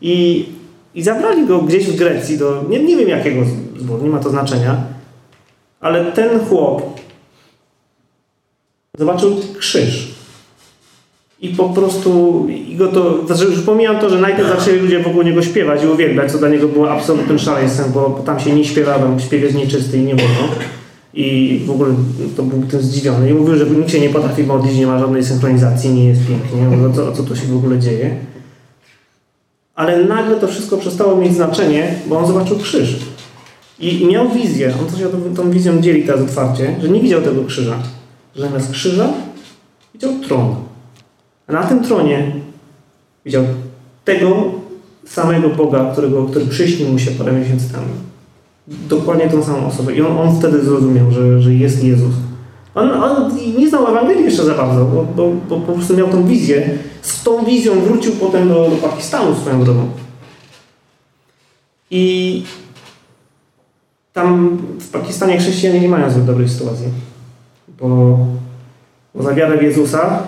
I, 0.00 0.46
i 0.94 1.02
zabrali 1.02 1.46
go 1.46 1.58
gdzieś 1.58 1.86
w 1.86 1.96
Grecji, 1.96 2.38
do, 2.38 2.64
nie, 2.68 2.84
nie 2.84 2.96
wiem 2.96 3.08
jakiego 3.08 3.42
zboru, 3.76 4.02
nie 4.02 4.10
ma 4.10 4.18
to 4.18 4.30
znaczenia, 4.30 4.76
ale 5.80 6.12
ten 6.12 6.40
chłop 6.40 7.00
zobaczył 8.98 9.36
krzyż. 9.58 10.12
I 11.40 11.48
po 11.48 11.68
prostu 11.68 12.46
i 12.48 12.76
go 12.76 12.88
to, 12.88 13.26
znaczy 13.26 13.44
już 13.44 13.60
pomijam 13.60 13.98
to, 13.98 14.10
że 14.10 14.20
najpierw 14.20 14.48
zaczęli 14.48 14.78
ludzie 14.78 15.00
wokół 15.00 15.22
niego 15.22 15.42
śpiewać 15.42 15.84
i 15.84 15.86
uwielbiać, 15.86 16.32
co 16.32 16.38
dla 16.38 16.48
niego 16.48 16.68
było 16.68 16.90
absolutnym 16.90 17.38
szaleństwem, 17.38 17.92
bo 17.92 18.22
tam 18.26 18.40
się 18.40 18.54
nie 18.54 18.64
śpiewa, 18.64 18.98
bo 18.98 19.20
śpiew 19.20 19.42
jest 19.42 19.54
nieczysty 19.54 19.98
i 19.98 20.00
nie 20.00 20.14
wolno. 20.14 20.54
I 21.14 21.60
w 21.66 21.70
ogóle 21.70 21.94
to 22.36 22.42
był 22.42 22.62
tym 22.62 22.82
zdziwiony. 22.82 23.30
I 23.30 23.34
mówił, 23.34 23.56
że 23.56 23.66
nikt 23.66 23.90
się 23.90 24.00
nie 24.00 24.10
potrafi 24.10 24.42
modlić, 24.42 24.76
nie 24.76 24.86
ma 24.86 24.98
żadnej 24.98 25.24
synchronizacji, 25.24 25.90
nie 25.90 26.04
jest 26.04 26.20
pięknie, 26.26 26.86
o 26.86 26.92
co, 26.92 27.08
o 27.08 27.12
co 27.12 27.22
to 27.22 27.36
się 27.36 27.46
w 27.46 27.56
ogóle 27.56 27.78
dzieje. 27.78 28.16
Ale 29.82 30.04
nagle 30.04 30.36
to 30.36 30.48
wszystko 30.48 30.76
przestało 30.76 31.16
mieć 31.16 31.34
znaczenie, 31.34 31.94
bo 32.06 32.18
on 32.18 32.26
zobaczył 32.26 32.58
krzyż. 32.58 32.96
I, 33.80 34.02
i 34.02 34.06
miał 34.06 34.28
wizję, 34.28 34.74
on 34.80 34.88
coś 34.88 35.00
tą, 35.00 35.34
tą 35.42 35.50
wizją 35.50 35.80
dzieli 35.80 36.02
teraz 36.02 36.20
otwarcie, 36.20 36.76
że 36.82 36.88
nie 36.88 37.00
widział 37.00 37.22
tego 37.22 37.44
krzyża. 37.44 37.74
Że 38.36 38.42
zamiast 38.42 38.72
krzyża 38.72 39.08
widział 39.94 40.12
tron. 40.28 40.54
A 41.46 41.52
na 41.52 41.64
tym 41.64 41.84
tronie 41.84 42.32
widział 43.24 43.44
tego 44.04 44.44
samego 45.04 45.48
Boga, 45.48 45.92
którego, 45.92 46.24
który 46.24 46.46
przyśnił 46.46 46.88
mu 46.88 46.98
się 46.98 47.10
parę 47.10 47.32
miesięcy 47.32 47.72
temu. 47.72 47.86
Dokładnie 48.68 49.28
tą 49.28 49.44
samą 49.44 49.66
osobę. 49.66 49.94
I 49.94 50.02
on, 50.02 50.18
on 50.18 50.38
wtedy 50.38 50.64
zrozumiał, 50.64 51.10
że, 51.10 51.40
że 51.40 51.54
jest 51.54 51.84
Jezus. 51.84 52.14
On, 52.74 52.90
on 52.90 53.36
nie 53.58 53.68
znał 53.68 53.88
Ewangelii 53.88 54.24
jeszcze 54.24 54.44
za 54.44 54.54
bardzo, 54.54 54.84
bo, 54.84 55.04
bo, 55.04 55.30
bo, 55.48 55.60
po 55.60 55.72
prostu 55.72 55.96
miał 55.96 56.08
tą 56.08 56.24
wizję. 56.24 56.78
Z 57.02 57.22
tą 57.22 57.44
wizją 57.44 57.80
wrócił 57.80 58.12
potem 58.12 58.48
do, 58.48 58.70
do 58.70 58.76
Pakistanu 58.76 59.34
swoją 59.34 59.64
drogą. 59.64 59.88
I 61.90 62.44
tam 64.12 64.58
w 64.80 64.90
Pakistanie 64.90 65.38
chrześcijanie 65.38 65.80
nie 65.80 65.88
mają 65.88 66.10
zbyt 66.10 66.24
dobrej 66.24 66.48
sytuacji. 66.48 66.86
Bo, 67.80 68.18
bo 69.14 69.22
za 69.22 69.34
wiarę 69.34 69.58
w 69.58 69.62
Jezusa 69.62 70.22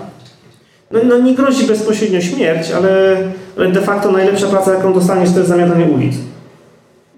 no, 0.91 1.01
no 1.05 1.19
nie 1.19 1.35
grozi 1.35 1.67
bezpośrednio 1.67 2.21
śmierć, 2.21 2.71
ale, 2.71 3.17
ale 3.57 3.73
de 3.73 3.81
facto 3.81 4.13
najlepsza 4.13 4.47
praca, 4.47 4.75
jaką 4.75 4.93
dostaniesz, 4.93 5.31
to 5.31 5.39
jest 5.39 5.49
zamiatanie 5.49 5.85
ulic. 5.85 6.15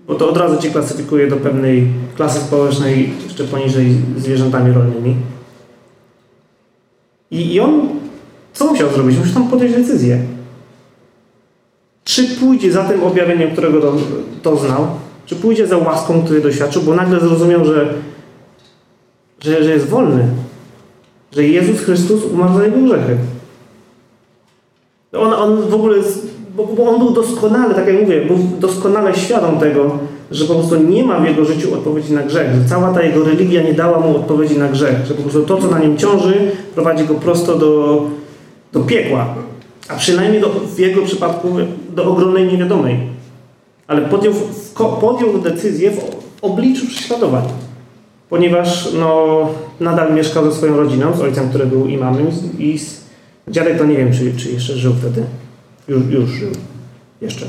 Bo 0.07 0.15
to 0.15 0.31
od 0.31 0.37
razu 0.37 0.63
cię 0.63 0.71
klasyfikuje 0.71 1.27
do 1.27 1.37
pewnej 1.37 1.89
klasy 2.17 2.41
społecznej, 2.41 3.13
jeszcze 3.25 3.45
poniżej 3.45 3.97
zwierzętami 4.17 4.73
rolnymi. 4.73 5.17
I, 7.31 7.55
i 7.55 7.61
on 7.61 7.89
co 8.57 8.67
musiał 8.67 8.91
zrobić? 8.91 9.19
Musiał 9.19 9.35
tam 9.35 9.51
podjąć 9.51 9.75
decyzję. 9.75 10.21
Czy 12.05 12.25
pójdzie 12.25 12.73
za 12.73 12.85
tym 12.85 13.03
objawieniem, 13.03 13.51
którego 13.51 13.81
do, 13.81 13.97
doznał, 14.43 14.87
czy 15.27 15.37
pójdzie 15.37 15.67
za 15.67 15.77
łaską, 15.77 16.23
której 16.25 16.43
doświadczył, 16.43 16.83
bo 16.83 16.95
nagle 16.95 17.21
zrozumiał, 17.21 17.65
że, 17.65 17.95
że, 19.41 19.65
że 19.65 19.71
jest 19.71 19.87
wolny. 19.87 20.29
Że 21.33 21.45
Jezus 21.45 21.81
Chrystus 21.81 22.25
umarł 22.25 22.55
za 22.55 22.65
jego 22.65 22.81
grzechy. 22.81 23.17
On, 25.13 25.33
on 25.33 25.69
w 25.69 25.75
ogóle, 25.75 25.97
bo, 26.57 26.65
bo 26.65 26.91
on 26.91 26.99
był 26.99 27.11
doskonale, 27.11 27.75
tak 27.75 27.87
jak 27.87 28.01
mówię, 28.01 28.25
był 28.25 28.39
doskonale 28.61 29.15
świadom 29.15 29.59
tego, 29.59 29.99
że 30.31 30.45
po 30.45 30.55
prostu 30.55 30.77
nie 30.77 31.05
ma 31.05 31.21
w 31.21 31.25
jego 31.25 31.45
życiu 31.45 31.75
odpowiedzi 31.75 32.13
na 32.13 32.23
grzech, 32.23 32.55
że 32.55 32.69
cała 32.69 32.95
ta 32.95 33.03
jego 33.03 33.25
religia 33.25 33.63
nie 33.63 33.75
dała 33.75 34.01
mu 34.01 34.17
odpowiedzi 34.17 34.59
na 34.59 34.69
grzech, 34.69 35.07
że 35.07 35.15
po 35.15 35.23
prostu 35.23 35.43
to, 35.43 35.59
co 35.59 35.69
na 35.69 35.79
nim 35.79 35.97
ciąży, 35.97 36.51
prowadzi 36.75 37.05
go 37.05 37.15
prosto 37.15 37.59
do, 37.59 38.03
do 38.73 38.81
piekła, 38.81 39.35
a 39.89 39.95
przynajmniej 39.95 40.41
do, 40.41 40.49
w 40.49 40.79
jego 40.79 41.03
przypadku 41.03 41.49
do 41.95 42.05
ogromnej 42.05 42.47
niewiadomej. 42.47 42.97
Ale 43.87 44.03
podjął, 44.03 44.35
podjął 45.01 45.39
decyzję 45.39 45.91
w 45.91 46.01
obliczu 46.43 46.87
prześladowań, 46.87 47.43
ponieważ 48.31 48.93
no, 48.93 49.49
nadal 49.81 50.15
mieszkał 50.15 50.45
ze 50.45 50.53
swoją 50.53 50.77
rodziną, 50.77 51.17
z 51.17 51.21
ojcem, 51.21 51.49
który 51.49 51.67
był 51.67 51.87
imamem 51.87 52.27
i 52.59 52.79
z, 52.79 53.01
dziadek 53.49 53.79
to 53.79 53.85
nie 53.85 53.97
wiem, 53.97 54.13
czy, 54.13 54.33
czy 54.37 54.53
jeszcze 54.53 54.73
żył 54.73 54.93
wtedy. 55.01 55.23
Już, 55.89 56.03
już 56.11 56.31
żył. 56.31 56.51
Jeszcze. 57.21 57.47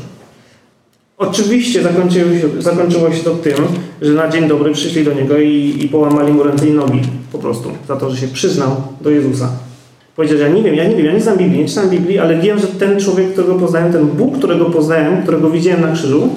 Oczywiście 1.18 1.84
zakończyło 1.84 2.32
się, 2.32 2.62
zakończyło 2.62 3.14
się 3.14 3.24
to 3.24 3.36
tym, 3.36 3.56
że 4.02 4.14
na 4.14 4.30
dzień 4.30 4.48
dobry 4.48 4.74
przyszli 4.74 5.04
do 5.04 5.14
niego 5.14 5.38
i, 5.38 5.78
i 5.82 5.90
połamali 5.90 6.34
mu 6.34 6.44
ręce 6.44 6.68
i 6.68 6.72
nogi 6.72 7.02
po 7.32 7.40
prostu, 7.40 7.72
za 7.88 7.96
to, 7.96 8.10
że 8.10 8.18
się 8.18 8.28
przyznał 8.28 8.76
do 9.02 9.10
Jezusa. 9.10 9.50
Powiedział, 10.16 10.38
że 10.38 10.44
ja 10.44 10.50
nie 10.50 10.64
wiem, 10.64 10.76
ja 10.76 10.88
nie 10.88 10.96
wiem, 10.96 11.06
ja 11.06 11.14
nie 11.14 11.22
znam 11.22 11.38
Biblii, 11.38 11.60
nie 11.60 11.68
czytam 11.68 11.90
Biblii, 11.90 12.20
ale 12.20 12.42
wiem, 12.42 12.60
że 12.60 12.68
ten 12.68 13.00
człowiek, 13.00 13.34
którego 13.34 13.56
poznałem, 13.56 13.92
ten 13.92 14.08
Bóg, 14.08 14.38
którego 14.38 14.66
poznałem, 14.66 15.24
którego 15.24 15.50
widziałem 15.50 15.82
na 15.82 15.92
krzyżu, 15.92 16.30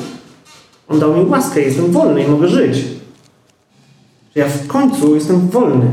on 0.88 1.00
dał 1.00 1.16
mi 1.16 1.30
łaskę, 1.30 1.60
jestem 1.60 1.92
wolny 1.92 2.24
i 2.24 2.28
mogę 2.28 2.48
żyć. 2.48 2.76
Że 4.36 4.40
ja 4.40 4.48
w 4.48 4.66
końcu 4.66 5.14
jestem 5.14 5.48
wolny. 5.48 5.86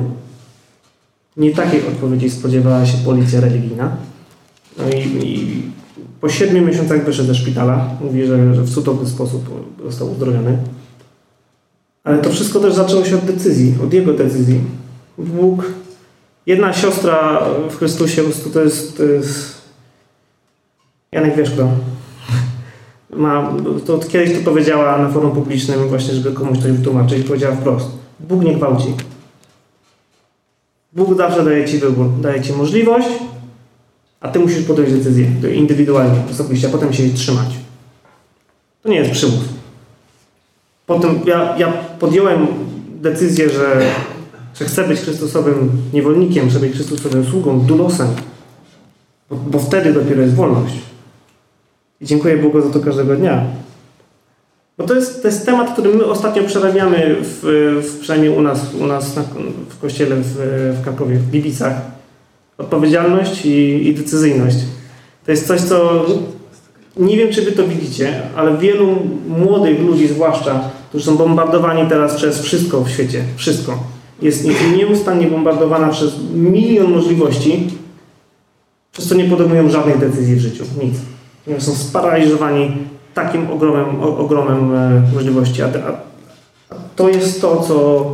Nie 1.38 1.52
takiej 1.52 1.88
odpowiedzi 1.88 2.30
spodziewała 2.30 2.86
się 2.86 2.98
policja 2.98 3.40
religijna. 3.40 3.98
No 4.78 4.84
i, 4.90 5.26
i 5.26 5.62
po 6.22 6.30
siedmiu 6.30 6.66
miesiącach 6.66 7.06
wyszedł 7.06 7.28
ze 7.28 7.36
szpitala. 7.36 7.90
Mówi, 8.02 8.26
że, 8.26 8.56
że 8.56 8.62
w 8.62 8.74
cudowny 8.74 9.10
sposób 9.10 9.70
został 9.86 10.12
uzdrowiony. 10.12 10.58
Ale 12.04 12.18
to 12.18 12.30
wszystko 12.30 12.60
też 12.60 12.74
zaczęło 12.74 13.06
się 13.06 13.16
od 13.16 13.26
decyzji, 13.26 13.76
od 13.84 13.94
jego 13.94 14.14
decyzji. 14.14 14.62
Bóg, 15.18 15.66
jedna 16.46 16.74
siostra 16.74 17.42
w 17.70 17.78
Chrystusie, 17.78 18.22
po 18.22 18.30
prostu 18.30 18.50
to 18.50 18.62
jest, 18.62 18.98
to 18.98 19.04
jest 19.04 19.58
Janek 21.12 21.36
wiesz 21.36 21.52
kto. 21.56 21.68
Ma, 23.10 23.54
to 23.86 24.00
kiedyś 24.00 24.38
to 24.38 24.44
powiedziała 24.44 24.98
na 24.98 25.10
forum 25.10 25.32
publicznym 25.32 25.88
właśnie, 25.88 26.14
żeby 26.14 26.32
komuś 26.32 26.58
coś 26.58 26.72
wytłumaczyć. 26.72 27.28
Powiedziała 27.28 27.56
wprost. 27.56 27.90
Bóg 28.20 28.44
nie 28.44 28.56
gwałci. 28.56 28.94
Bóg 30.94 31.18
zawsze 31.18 31.46
daje 31.46 31.66
Ci 31.66 31.78
wybór. 31.78 32.08
Daje 32.22 32.42
Ci 32.42 32.54
możliwość, 32.54 33.08
A 34.22 34.28
ty 34.28 34.40
musisz 34.40 34.64
podjąć 34.64 34.94
decyzję 34.94 35.28
indywidualnie, 35.56 36.20
osobiście, 36.32 36.68
a 36.68 36.72
potem 36.72 36.94
się 36.94 37.04
jej 37.04 37.14
trzymać. 37.14 37.48
To 38.84 38.90
nie 38.90 38.98
jest 38.98 39.12
przymus. 39.12 39.44
Potem 40.86 41.20
ja, 41.26 41.58
ja 41.58 41.74
podjąłem 42.00 42.48
decyzję, 43.02 43.50
że, 43.50 43.82
że 44.60 44.66
chcę 44.66 44.88
być 44.88 45.00
Chrystusowym 45.00 45.72
niewolnikiem, 45.94 46.50
chcę 46.50 46.60
być 46.60 46.74
Chrystusowym 46.74 47.26
sługą, 47.26 47.60
dulosem. 47.60 48.08
Bo, 49.30 49.36
bo 49.36 49.60
wtedy 49.60 49.94
dopiero 49.94 50.22
jest 50.22 50.36
wolność. 50.36 50.76
I 52.02 52.06
dziękuję 52.06 52.38
Bogu 52.38 52.62
za 52.62 52.70
to 52.70 52.80
każdego 52.80 53.16
dnia. 53.16 53.46
Bo 54.78 54.84
to 54.84 54.96
jest, 54.96 55.22
to 55.22 55.28
jest 55.28 55.46
temat, 55.46 55.74
który 55.74 55.94
my 55.94 56.06
ostatnio 56.06 56.44
przerabiamy, 56.44 57.16
w, 57.22 57.40
w, 57.84 58.00
przynajmniej 58.00 58.32
u 58.32 58.42
nas, 58.42 58.74
u 58.74 58.88
nas 58.88 59.16
na, 59.16 59.24
w 59.70 59.80
kościele 59.82 60.16
w, 60.16 60.36
w 60.80 60.84
Krakowie, 60.84 61.16
w 61.16 61.30
Bibicach. 61.30 61.97
Odpowiedzialność 62.58 63.46
i, 63.46 63.88
i 63.88 63.94
decyzyjność. 63.94 64.58
To 65.26 65.32
jest 65.32 65.48
coś, 65.48 65.62
co 65.62 66.06
nie 66.98 67.18
wiem, 67.18 67.34
czy 67.34 67.42
wy 67.42 67.52
to 67.52 67.68
widzicie, 67.68 68.22
ale 68.36 68.58
wielu 68.58 68.96
młodych 69.28 69.80
ludzi 69.80 70.08
zwłaszcza, 70.08 70.62
którzy 70.90 71.06
są 71.06 71.18
bombardowani 71.18 71.90
teraz 71.90 72.16
przez 72.16 72.42
wszystko 72.42 72.82
w 72.82 72.90
świecie, 72.90 73.24
wszystko, 73.36 73.84
jest 74.22 74.48
nieustannie 74.78 75.28
bombardowana 75.28 75.90
przez 75.90 76.12
milion 76.34 76.92
możliwości, 76.92 77.68
przez 78.92 79.08
co 79.08 79.16
nie 79.16 79.24
podejmują 79.24 79.70
żadnej 79.70 80.00
decyzji 80.00 80.36
w 80.36 80.40
życiu, 80.40 80.64
nic. 80.84 80.96
Są 81.64 81.76
sparaliżowani 81.76 82.72
takim 83.14 83.52
ogromem, 83.52 84.02
ogromem 84.02 84.76
e, 84.76 85.02
możliwości. 85.14 85.62
A, 85.64 85.70
to 86.96 87.10
jest 87.10 87.42
to, 87.42 87.62
co, 87.62 88.06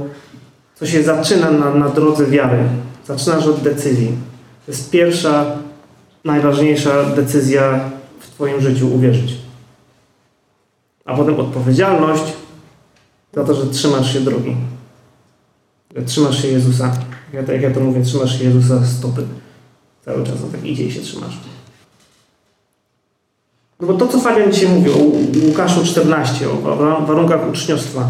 co 0.75 0.85
się 0.85 1.03
zaczyna 1.03 1.51
na, 1.51 1.75
na 1.75 1.89
drodze 1.89 2.25
wiary. 2.25 2.57
Zaczynasz 3.05 3.47
od 3.47 3.59
decyzji. 3.61 4.11
To 4.65 4.71
jest 4.71 4.91
pierwsza, 4.91 5.45
najważniejsza 6.23 7.03
decyzja 7.03 7.89
w 8.19 8.27
Twoim 8.27 8.61
życiu 8.61 8.95
uwierzyć. 8.95 9.33
A 11.05 11.15
potem 11.15 11.39
odpowiedzialność 11.39 12.23
za 13.33 13.43
to, 13.43 13.53
że 13.53 13.67
trzymasz 13.67 14.13
się 14.13 14.21
drogi. 14.21 14.55
Trzymasz 16.05 16.41
się 16.41 16.47
Jezusa. 16.47 16.91
Ja, 17.33 17.53
jak 17.53 17.61
ja 17.61 17.71
to 17.71 17.79
mówię, 17.79 18.01
trzymasz 18.01 18.39
się 18.39 18.43
Jezusa 18.43 18.85
stopy. 18.85 19.23
Cały 20.05 20.23
czas, 20.23 20.35
no 20.41 20.47
tak 20.51 20.65
idzie 20.65 20.83
i 20.83 20.91
się 20.91 21.01
trzymasz. 21.01 21.37
No 23.79 23.87
bo 23.87 23.93
to, 23.93 24.07
co 24.07 24.19
Fabian 24.19 24.51
dzisiaj 24.51 24.69
mówił 24.69 24.93
o 24.93 25.03
Łukaszu 25.47 25.85
14, 25.85 26.49
o 26.49 26.55
warunkach 27.05 27.49
uczniostwa, 27.49 28.09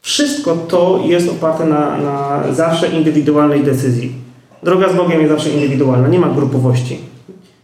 wszystko 0.00 0.56
to 0.56 1.02
jest 1.04 1.28
oparte 1.28 1.64
na, 1.64 1.98
na 1.98 2.44
zawsze 2.52 2.88
indywidualnej 2.88 3.64
decyzji. 3.64 4.27
Droga 4.62 4.88
z 4.88 4.96
Bogiem 4.96 5.20
jest 5.20 5.32
zawsze 5.32 5.50
indywidualna, 5.50 6.08
nie 6.08 6.18
ma 6.18 6.28
grupowości. 6.28 6.98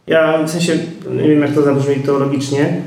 Ja 0.06 0.42
w 0.42 0.50
sensie, 0.50 0.78
nie 1.22 1.28
wiem 1.28 1.40
jak 1.40 1.52
to 1.52 1.62
zabrzmi 1.62 1.96
teologicznie, 1.96 2.82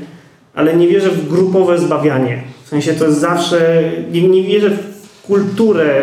ale 0.54 0.76
nie 0.76 0.88
wierzę 0.88 1.10
w 1.10 1.28
grupowe 1.28 1.78
zbawianie. 1.78 2.42
W 2.64 2.68
sensie 2.68 2.92
to 2.92 3.06
jest 3.06 3.20
zawsze, 3.20 3.82
nie, 4.12 4.28
nie 4.28 4.42
wierzę 4.42 4.70
w 4.70 5.26
kulturę 5.26 6.02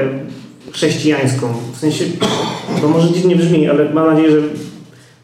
chrześcijańską. 0.72 1.48
W 1.74 1.78
sensie, 1.78 2.06
to 2.82 2.88
może 2.88 3.14
dziwnie 3.14 3.36
brzmi, 3.36 3.70
ale 3.70 3.94
mam 3.94 4.08
nadzieję, 4.08 4.32
że 4.32 4.48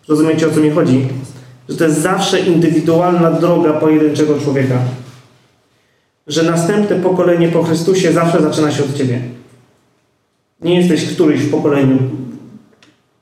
rozumiecie 0.07 0.47
o 0.47 0.51
co 0.51 0.59
mi 0.59 0.69
chodzi 0.69 1.07
że 1.71 1.77
to 1.77 1.83
jest 1.83 2.01
zawsze 2.01 2.39
indywidualna 2.39 3.31
droga 3.31 3.73
pojedynczego 3.73 4.39
człowieka. 4.39 4.79
Że 6.27 6.43
następne 6.43 6.95
pokolenie 6.95 7.47
po 7.47 7.63
Chrystusie 7.63 8.13
zawsze 8.13 8.41
zaczyna 8.41 8.71
się 8.71 8.83
od 8.83 8.97
Ciebie. 8.97 9.21
Nie 10.61 10.75
jesteś 10.75 11.13
któryś 11.13 11.41
w 11.41 11.51
pokoleniu 11.51 11.97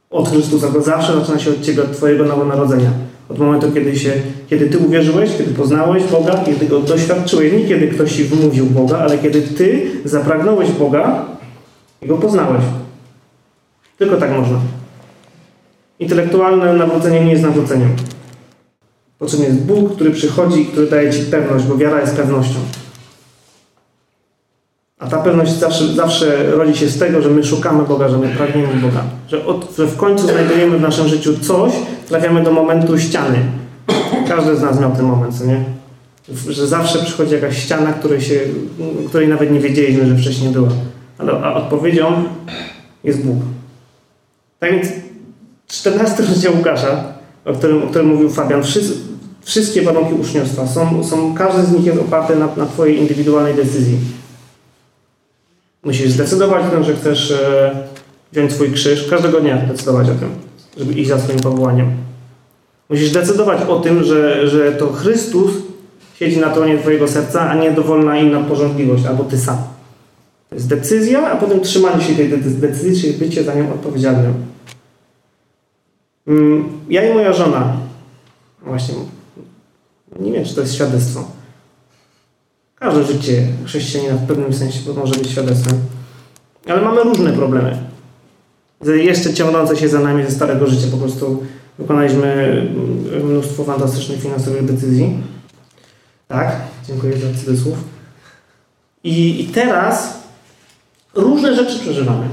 od 0.10 0.30
Chrystusa, 0.30 0.68
to 0.68 0.82
zawsze 0.82 1.20
zaczyna 1.20 1.40
się 1.40 1.50
od 1.50 1.62
Ciebie, 1.62 1.84
od 1.84 1.98
Twojego 1.98 2.26
nowonarodzenia. 2.26 2.90
Od 3.30 3.40
momentu, 3.40 3.72
kiedy, 3.72 4.00
się, 4.00 4.14
kiedy 4.50 4.70
Ty 4.70 4.78
uwierzyłeś, 4.78 5.38
kiedy 5.38 5.54
poznałeś 5.54 6.04
Boga, 6.04 6.44
kiedy 6.46 6.66
Go 6.66 6.80
doświadczyłeś. 6.80 7.54
Nie 7.54 7.68
kiedy 7.68 7.88
ktoś 7.88 8.16
Ci 8.16 8.24
wmówił 8.24 8.66
Boga, 8.66 8.98
ale 8.98 9.18
kiedy 9.18 9.42
Ty 9.42 9.92
zapragnąłeś 10.06 10.72
Boga 10.72 11.26
i 12.02 12.08
Go 12.08 12.18
poznałeś. 12.18 12.64
Tylko 13.98 14.18
tak 14.18 14.32
można. 14.32 14.60
Intelektualne 16.00 16.74
nawrócenie 16.74 17.26
nie 17.26 17.32
jest 17.32 17.44
nawróceniem. 17.44 17.90
Potrzebny 19.20 19.46
jest 19.46 19.62
Bóg, 19.62 19.96
który 19.96 20.12
przychodzi 20.12 20.62
i 20.62 20.66
który 20.66 20.88
daje 20.88 21.14
Ci 21.14 21.22
pewność, 21.22 21.66
bo 21.66 21.78
wiara 21.78 22.02
jest 22.02 22.16
pewnością. 22.16 22.60
A 25.00 25.08
ta 25.08 25.18
pewność 25.18 25.52
zawsze, 25.52 25.88
zawsze 25.88 26.52
rodzi 26.52 26.80
się 26.80 26.88
z 26.88 27.00
tego, 27.00 27.22
że 27.22 27.30
my 27.30 27.44
szukamy 27.44 27.84
Boga, 27.84 28.10
że 28.10 28.18
my 28.18 28.28
pragniemy 28.28 28.74
Boga. 28.74 29.04
Że, 29.28 29.46
od, 29.46 29.76
że 29.78 29.88
w 29.88 29.98
końcu 29.98 30.28
znajdujemy 30.28 30.78
w 30.78 30.82
naszym 30.82 31.08
życiu 31.08 31.40
coś, 31.40 31.74
trafiamy 32.08 32.44
do 32.44 32.52
momentu 32.52 33.00
ściany. 33.00 33.38
Każdy 34.28 34.56
z 34.56 34.62
nas 34.62 34.80
miał 34.80 34.92
ten 34.92 35.06
moment, 35.06 35.38
co 35.38 35.46
nie? 35.46 35.64
Że 36.50 36.68
zawsze 36.68 37.00
przychodzi 37.00 37.34
jakaś 37.34 37.58
ściana, 37.58 37.94
której, 37.94 38.22
się, 38.22 38.40
której 39.08 39.28
nawet 39.28 39.52
nie 39.52 39.60
wiedzieliśmy, 39.60 40.06
że 40.06 40.16
wcześniej 40.16 40.54
była. 40.54 40.70
Ale 41.18 41.32
a 41.32 41.54
odpowiedzią 41.54 42.24
jest 43.04 43.26
Bóg. 43.26 43.38
Tak 44.60 44.72
więc 44.72 44.88
14 45.68 46.24
rozdział 46.24 46.54
Łukasza, 46.58 47.04
o 47.46 47.54
którym, 47.54 47.84
o 47.84 47.88
którym 47.88 48.08
mówił 48.08 48.30
Fabian, 48.30 48.64
wszyscy, 48.64 49.10
Wszystkie 49.42 49.82
warunki 49.82 50.14
uczniostwa 50.14 50.68
są, 50.68 51.04
są 51.04 51.36
każdy 51.36 51.64
z 51.64 51.72
nich 51.72 51.86
jest 51.86 52.00
oparty 52.00 52.36
na, 52.36 52.50
na 52.58 52.66
Twojej 52.66 53.00
indywidualnej 53.00 53.56
decyzji. 53.56 53.98
Musisz 55.84 56.12
zdecydować 56.12 56.66
o 56.66 56.70
tym, 56.70 56.84
że 56.84 56.96
chcesz 56.96 57.32
e, 57.32 57.72
wziąć 58.32 58.54
swój 58.54 58.72
krzyż, 58.72 59.10
każdego 59.10 59.42
dnia 59.42 59.58
decydować 59.58 60.10
o 60.10 60.16
tym, 60.16 60.30
żeby 60.78 60.94
iść 60.94 61.10
za 61.10 61.20
swoim 61.20 61.40
powołaniem. 61.40 61.92
Musisz 62.90 63.12
decydować 63.12 63.62
o 63.70 63.80
tym, 63.80 64.04
że, 64.04 64.48
że 64.48 64.72
to 64.72 64.88
Chrystus 64.94 65.52
siedzi 66.16 66.40
na 66.40 66.50
tronie 66.50 66.78
Twojego 66.78 67.08
serca, 67.08 67.50
a 67.50 67.56
nie 67.56 67.72
dowolna 67.72 68.18
inna 68.18 68.40
porządliwość, 68.40 69.06
albo 69.06 69.24
Ty 69.24 69.38
sam. 69.38 69.58
To 70.50 70.56
jest 70.56 70.68
decyzja, 70.68 71.32
a 71.32 71.36
potem 71.36 71.62
trzymanie 71.62 72.04
się 72.04 72.16
tej 72.16 72.30
decyzji, 72.40 73.02
czyli 73.02 73.14
bycie 73.14 73.44
za 73.44 73.54
nią 73.54 73.74
odpowiedzialnym. 73.74 74.34
Mm, 76.28 76.70
ja 76.90 77.10
i 77.10 77.14
moja 77.14 77.34
żona, 77.34 77.78
właśnie 78.62 78.96
nie 80.20 80.32
wiem, 80.32 80.46
czy 80.46 80.56
to 80.56 80.62
jest 80.62 80.76
świadectwo. 80.76 81.39
Każde 82.80 83.04
życie 83.04 83.48
chrześcijanina 83.66 84.16
w 84.16 84.28
pewnym 84.28 84.54
sensie 84.54 84.80
może 84.94 85.16
być 85.16 85.30
świadectwem. 85.30 85.80
Ale 86.68 86.82
mamy 86.82 87.04
różne 87.04 87.34
problemy. 87.34 87.78
Jeszcze 88.86 89.34
ciągnące 89.34 89.78
się 89.78 89.90
za 89.90 90.00
nami 90.00 90.24
ze 90.24 90.32
starego 90.32 90.68
życia. 90.68 90.88
Po 90.92 90.98
prostu 90.98 91.44
wykonaliśmy 91.80 92.62
mnóstwo 93.24 93.64
fantastycznych 93.64 94.22
finansowych 94.22 94.66
decyzji. 94.66 95.24
Tak, 96.28 96.56
dziękuję 96.88 97.14
za 97.14 97.40
cudzysłów. 97.40 97.78
I, 99.04 99.42
I 99.44 99.48
teraz 99.48 100.20
różne 101.16 101.56
rzeczy 101.56 101.80
przeżywamy. 101.80 102.28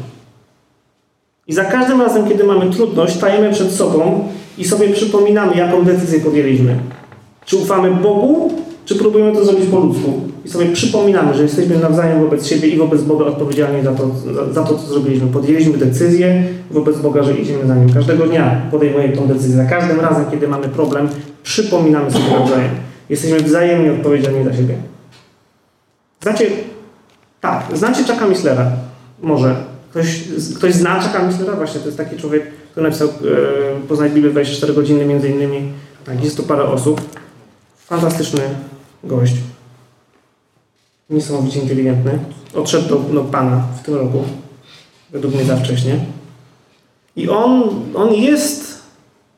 I 1.47 1.53
za 1.53 1.65
każdym 1.65 2.03
razem, 2.03 2.29
kiedy 2.29 2.45
mamy 2.45 2.71
trudność, 2.71 3.15
stajemy 3.15 3.53
przed 3.53 3.73
sobą 3.73 4.29
i 4.59 4.65
sobie 4.65 4.89
przypominamy, 4.89 5.57
jaką 5.57 5.85
decyzję 5.85 6.21
podjęliśmy. 6.21 6.79
Czy 7.45 7.57
ufamy 7.57 7.91
Bogu, 7.91 8.63
czy 8.85 8.95
próbujemy 8.95 9.33
to 9.33 9.45
zrobić 9.45 9.71
po 9.71 9.79
ludzku? 9.79 10.36
I 10.47 10.49
sobie 10.49 10.67
przypominamy, 10.67 11.35
że 11.35 11.43
jesteśmy 11.43 11.79
nawzajem 11.79 12.21
wobec 12.21 12.47
siebie 12.47 12.69
i 12.69 12.77
wobec 12.77 13.03
Boga 13.03 13.25
odpowiedzialni 13.25 13.83
za 13.83 13.93
to, 13.93 14.11
za, 14.35 14.53
za 14.53 14.63
to 14.63 14.79
co 14.79 14.87
zrobiliśmy. 14.87 15.29
Podjęliśmy 15.29 15.79
decyzję 15.79 16.45
wobec 16.71 16.99
Boga, 16.99 17.23
że 17.23 17.33
idziemy 17.33 17.67
za 17.67 17.75
Nim. 17.75 17.93
Każdego 17.95 18.27
dnia 18.27 18.63
podejmujemy 18.71 19.17
tą 19.17 19.27
decyzję. 19.27 19.57
Za 19.57 19.65
każdym 19.65 20.01
razem, 20.01 20.25
kiedy 20.31 20.49
mamy 20.49 20.69
problem, 20.69 21.09
przypominamy 21.43 22.11
sobie 22.11 22.31
nawzajem. 22.31 22.71
Jesteśmy 23.09 23.41
wzajemnie 23.41 23.93
odpowiedzialni 23.93 24.45
za 24.45 24.53
siebie. 24.53 24.75
Znacie, 26.23 26.47
tak, 27.41 27.65
znacie 27.75 28.05
Chucka 28.05 28.27
Mislera? 28.27 28.71
Może. 29.23 29.57
Ktoś, 29.91 30.21
ktoś 30.57 30.75
zna 30.75 31.01
Chucka 31.01 31.27
Mislera? 31.27 31.53
Właśnie, 31.53 31.81
to 31.81 31.87
jest 31.87 31.99
taki 31.99 32.17
człowiek, 32.17 32.43
który 32.71 32.87
napisał 32.87 33.09
e, 33.09 33.13
Poznać 33.89 34.13
Biblię 34.13 34.31
24 34.31 34.73
godziny, 34.73 35.05
między 35.05 35.29
innymi. 35.29 35.73
Tak, 36.05 36.25
jest 36.25 36.37
to 36.37 36.43
parę 36.43 36.65
osób. 36.65 37.01
Fantastyczny 37.77 38.41
gość. 39.05 39.35
Niesamowicie 41.11 41.61
inteligentny. 41.61 42.19
Odszedł 42.55 42.89
do, 42.89 42.97
do 42.97 43.21
Pana 43.21 43.63
w 43.81 43.85
tym 43.85 43.95
roku. 43.95 44.25
Według 45.11 45.35
mnie 45.35 45.45
za 45.45 45.57
wcześnie. 45.57 45.99
I 47.17 47.29
on, 47.29 47.63
on 47.95 48.15
jest 48.15 48.83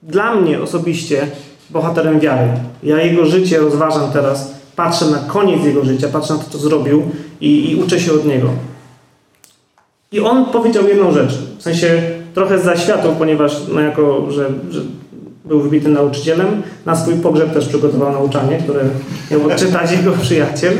dla 0.02 0.34
mnie 0.34 0.62
osobiście 0.62 1.26
bohaterem 1.70 2.20
wiary. 2.20 2.48
Ja 2.82 3.02
jego 3.02 3.26
życie 3.26 3.58
rozważam 3.58 4.12
teraz, 4.12 4.54
patrzę 4.76 5.06
na 5.06 5.18
koniec 5.18 5.64
jego 5.64 5.84
życia, 5.84 6.08
patrzę 6.08 6.34
na 6.34 6.40
to, 6.40 6.50
co 6.50 6.58
zrobił 6.58 7.02
i, 7.40 7.70
i 7.70 7.76
uczę 7.76 8.00
się 8.00 8.12
od 8.12 8.26
niego. 8.26 8.50
I 10.12 10.20
on 10.20 10.44
powiedział 10.44 10.88
jedną 10.88 11.12
rzecz, 11.12 11.32
w 11.58 11.62
sensie 11.62 12.02
trochę 12.34 12.58
za 12.58 12.76
światło, 12.76 13.12
ponieważ 13.18 13.56
no 13.74 13.80
jako, 13.80 14.30
że, 14.30 14.50
że 14.70 14.80
był 15.44 15.60
wybitym 15.60 15.92
nauczycielem. 15.92 16.62
Na 16.86 16.96
swój 16.96 17.14
pogrzeb 17.14 17.52
też 17.52 17.68
przygotował 17.68 18.12
nauczanie, 18.12 18.58
które 18.58 18.84
miał 19.30 19.46
odczytać 19.46 19.92
jego 19.98 20.12
przyjaciel. 20.12 20.72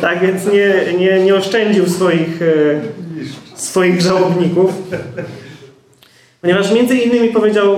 Tak 0.00 0.20
więc 0.20 0.46
nie, 0.46 0.94
nie, 0.98 1.24
nie 1.24 1.34
oszczędził 1.34 1.88
swoich, 1.88 2.42
e, 2.42 2.80
swoich 3.54 4.00
żałobników. 4.00 4.72
Ponieważ 6.40 6.72
między 6.72 6.96
innymi 6.96 7.28
powiedział 7.28 7.76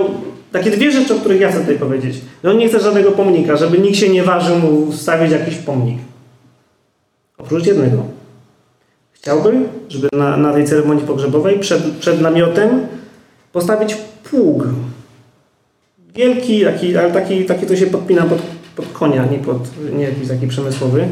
takie 0.51 0.71
dwie 0.71 0.91
rzeczy, 0.91 1.15
o 1.15 1.19
których 1.19 1.41
ja 1.41 1.51
chcę 1.51 1.59
tutaj 1.59 1.75
powiedzieć. 1.75 2.15
Że 2.43 2.51
on 2.51 2.57
nie 2.57 2.67
chce 2.67 2.79
żadnego 2.79 3.11
pomnika, 3.11 3.55
żeby 3.57 3.77
nikt 3.77 3.97
się 3.97 4.09
nie 4.09 4.23
ważył 4.23 4.59
mu 4.59 4.91
stawić 4.91 5.31
jakiś 5.31 5.55
pomnik. 5.55 5.97
Oprócz 7.37 7.65
jednego. 7.65 8.03
Chciałby, 9.11 9.59
żeby 9.89 10.09
na, 10.13 10.37
na 10.37 10.53
tej 10.53 10.65
ceremonii 10.65 11.07
pogrzebowej 11.07 11.59
przed, 11.59 11.83
przed 11.83 12.21
namiotem 12.21 12.87
postawić 13.53 13.97
pług. 14.23 14.63
Wielki, 16.15 16.63
taki, 16.63 16.97
ale 16.97 17.11
taki, 17.11 17.45
taki 17.45 17.65
to 17.65 17.75
się 17.75 17.87
podpina 17.87 18.23
pod, 18.23 18.39
pod 18.75 18.85
konia, 18.93 19.25
nie, 19.25 19.37
pod, 19.37 19.57
nie 19.93 20.03
jakiś 20.03 20.27
taki 20.27 20.47
przemysłowy. 20.47 21.07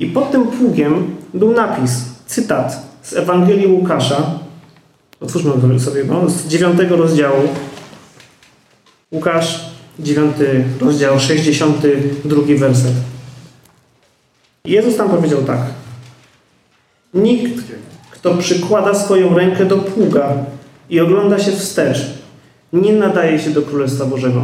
I 0.00 0.06
pod 0.06 0.30
tym 0.30 0.46
pługiem 0.46 1.16
był 1.34 1.52
napis, 1.52 2.04
cytat 2.26 2.86
z 3.02 3.12
Ewangelii 3.12 3.66
Łukasza. 3.66 4.38
Otwórzmy 5.20 5.80
sobie 5.80 6.04
no, 6.04 6.30
z 6.30 6.46
dziewiątego 6.46 6.96
rozdziału. 6.96 7.42
Łukasz, 9.12 9.70
dziewiąty 9.98 10.64
rozdział, 10.80 11.20
62 11.20 12.42
werset. 12.58 12.92
Jezus 14.64 14.96
tam 14.96 15.08
powiedział 15.08 15.42
tak. 15.42 15.60
Nikt, 17.14 17.64
kto 18.10 18.34
przykłada 18.34 18.94
swoją 18.94 19.34
rękę 19.34 19.64
do 19.64 19.76
pługa 19.76 20.32
i 20.90 21.00
ogląda 21.00 21.38
się 21.38 21.52
wstecz, 21.52 21.98
nie 22.72 22.92
nadaje 22.92 23.38
się 23.38 23.50
do 23.50 23.62
Królestwa 23.62 24.04
Bożego. 24.04 24.42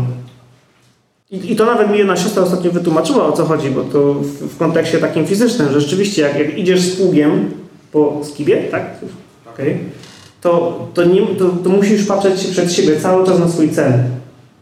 I, 1.33 1.53
I, 1.53 1.57
to 1.57 1.67
nawet 1.67 1.91
mi 1.91 1.99
jedna 1.99 2.17
siostra 2.17 2.43
ostatnio 2.43 2.71
wytłumaczyła, 2.71 3.27
o 3.27 3.33
co 3.33 3.45
chodzi, 3.45 3.71
bo 3.71 3.83
to 3.83 4.15
w, 4.15 4.27
w 4.27 4.59
kontekście 4.59 4.99
takim 4.99 5.27
fizycznym, 5.27 5.73
że 5.73 5.81
rzeczywiście 5.81 6.23
jak, 6.23 6.39
jak 6.39 6.59
idziesz 6.59 6.81
z 6.81 6.97
pługiem 6.97 7.51
po 7.93 8.21
skibie, 8.23 8.63
tak? 8.63 8.83
Okay, 9.55 9.79
to, 10.41 10.79
to, 10.95 11.05
nie, 11.05 11.27
to, 11.27 11.49
to 11.65 11.71
musisz 11.71 12.07
patrzeć 12.07 12.47
przed 12.47 12.73
siebie 12.73 13.01
cały 13.01 13.27
czas 13.27 13.39
na 13.39 13.49
swój 13.49 13.71
cel. 13.71 13.93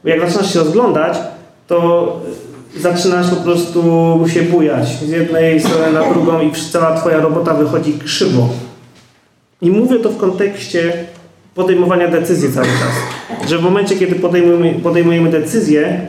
Bo 0.02 0.09
jak 0.09 0.20
zaczynasz 0.20 0.52
się 0.52 0.59
rozglądać, 0.59 1.18
to 1.66 2.20
zaczynasz 2.76 3.30
po 3.30 3.37
prostu 3.37 3.83
się 4.26 4.42
bujać 4.42 4.88
z 4.88 5.09
jednej 5.09 5.61
strony 5.61 5.92
na 5.92 6.12
drugą 6.12 6.40
i 6.40 6.52
cała 6.72 7.00
twoja 7.00 7.20
robota 7.20 7.54
wychodzi 7.54 7.98
krzywo. 8.04 8.48
I 9.62 9.70
mówię 9.70 9.98
to 9.98 10.09
w 10.09 10.16
kontekście 10.16 10.92
podejmowania 11.54 12.09
decyzji 12.09 12.52
cały 12.52 12.66
czas. 12.66 13.48
Że 13.48 13.59
w 13.59 13.62
momencie, 13.62 13.96
kiedy 13.96 14.14
podejmujemy, 14.14 14.74
podejmujemy 14.83 15.30
decyzję, 15.30 16.06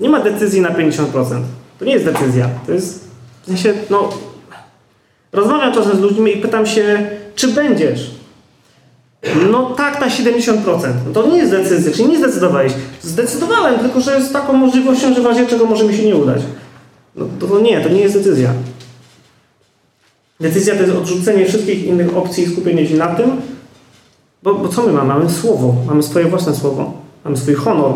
nie 0.00 0.08
ma 0.08 0.20
decyzji 0.20 0.60
na 0.60 0.70
50%. 0.70 1.42
To 1.78 1.84
nie 1.84 1.92
jest 1.92 2.04
decyzja. 2.04 2.48
To 2.66 2.72
jest, 2.72 3.08
w 3.42 3.46
sensie, 3.46 3.74
no, 3.90 4.08
rozmawiam 5.32 5.74
czasem 5.74 5.96
z 5.96 6.00
ludźmi 6.00 6.36
i 6.36 6.40
pytam 6.40 6.66
się, 6.66 7.10
czy 7.34 7.48
będziesz? 7.48 8.10
No 9.50 9.70
tak, 9.70 10.00
na 10.00 10.08
70%. 10.08 10.62
No 11.06 11.12
to 11.12 11.26
nie 11.26 11.38
jest 11.38 11.50
decyzja, 11.50 11.92
czyli 11.92 12.08
nie 12.08 12.18
zdecydowałeś. 12.18 12.72
Zdecydowałem, 13.02 13.78
tylko 13.78 14.00
że 14.00 14.22
z 14.22 14.32
taką 14.32 14.52
możliwością, 14.52 15.14
że 15.14 15.22
w 15.22 15.26
razie 15.26 15.46
czego 15.46 15.66
może 15.66 15.84
mi 15.84 15.96
się 15.96 16.04
nie 16.04 16.16
udać. 16.16 16.42
No 17.16 17.26
to, 17.40 17.46
to 17.46 17.60
nie, 17.60 17.80
to 17.80 17.88
nie 17.88 18.00
jest 18.00 18.14
decyzja. 18.14 18.52
Decyzja 20.40 20.74
to 20.74 20.82
jest 20.82 20.94
odrzucenie 20.94 21.46
wszystkich 21.46 21.84
innych 21.84 22.16
opcji 22.16 22.44
i 22.44 22.52
skupienie 22.52 22.86
się 22.86 22.96
na 22.96 23.06
tym, 23.06 23.30
bo, 24.42 24.54
bo 24.54 24.68
co 24.68 24.82
my 24.82 24.92
mamy? 24.92 25.08
Mamy 25.08 25.30
słowo, 25.30 25.74
mamy 25.86 26.02
swoje 26.02 26.26
własne 26.26 26.54
słowo, 26.54 26.92
mamy 27.24 27.36
swój 27.36 27.54
honor. 27.54 27.92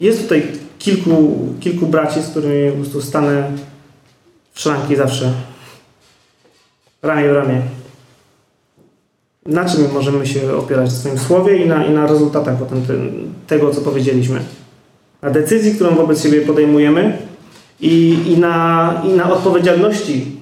Jest 0.00 0.22
tutaj 0.22 0.42
kilku, 0.78 1.38
kilku 1.60 1.86
braci, 1.86 2.22
z 2.22 2.28
którymi 2.28 2.70
po 2.70 2.76
prostu 2.76 3.02
stanę 3.02 3.50
w 4.52 4.60
szranki 4.60 4.96
zawsze. 4.96 5.32
Ramię 7.02 7.28
w 7.28 7.32
ramię. 7.32 7.60
Na 9.46 9.64
czym 9.64 9.92
możemy 9.92 10.26
się 10.26 10.56
opierać? 10.56 10.90
Na 10.90 10.96
swoim 10.96 11.18
słowie 11.18 11.56
i 11.56 11.68
na, 11.68 11.84
i 11.84 11.90
na 11.90 12.06
rezultatach 12.06 12.58
potem 12.58 12.82
tego, 13.46 13.70
co 13.70 13.80
powiedzieliśmy. 13.80 14.40
Na 15.22 15.30
decyzji, 15.30 15.74
którą 15.74 15.94
wobec 15.94 16.22
siebie 16.22 16.40
podejmujemy 16.40 17.18
i, 17.80 18.18
i, 18.26 18.38
na, 18.38 19.02
i 19.04 19.08
na 19.08 19.32
odpowiedzialności, 19.32 20.36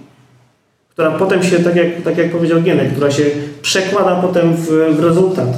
która 0.91 1.11
potem 1.11 1.43
się, 1.43 1.59
tak 1.59 1.77
jak, 1.77 2.03
tak 2.05 2.19
jak 2.19 2.33
powiedział 2.33 2.63
Gienek, 2.63 2.93
która 2.93 3.11
się 3.11 3.25
przekłada 3.63 4.17
potem 4.17 4.55
w, 4.55 4.67
w 4.97 5.01
rezultat, 5.01 5.49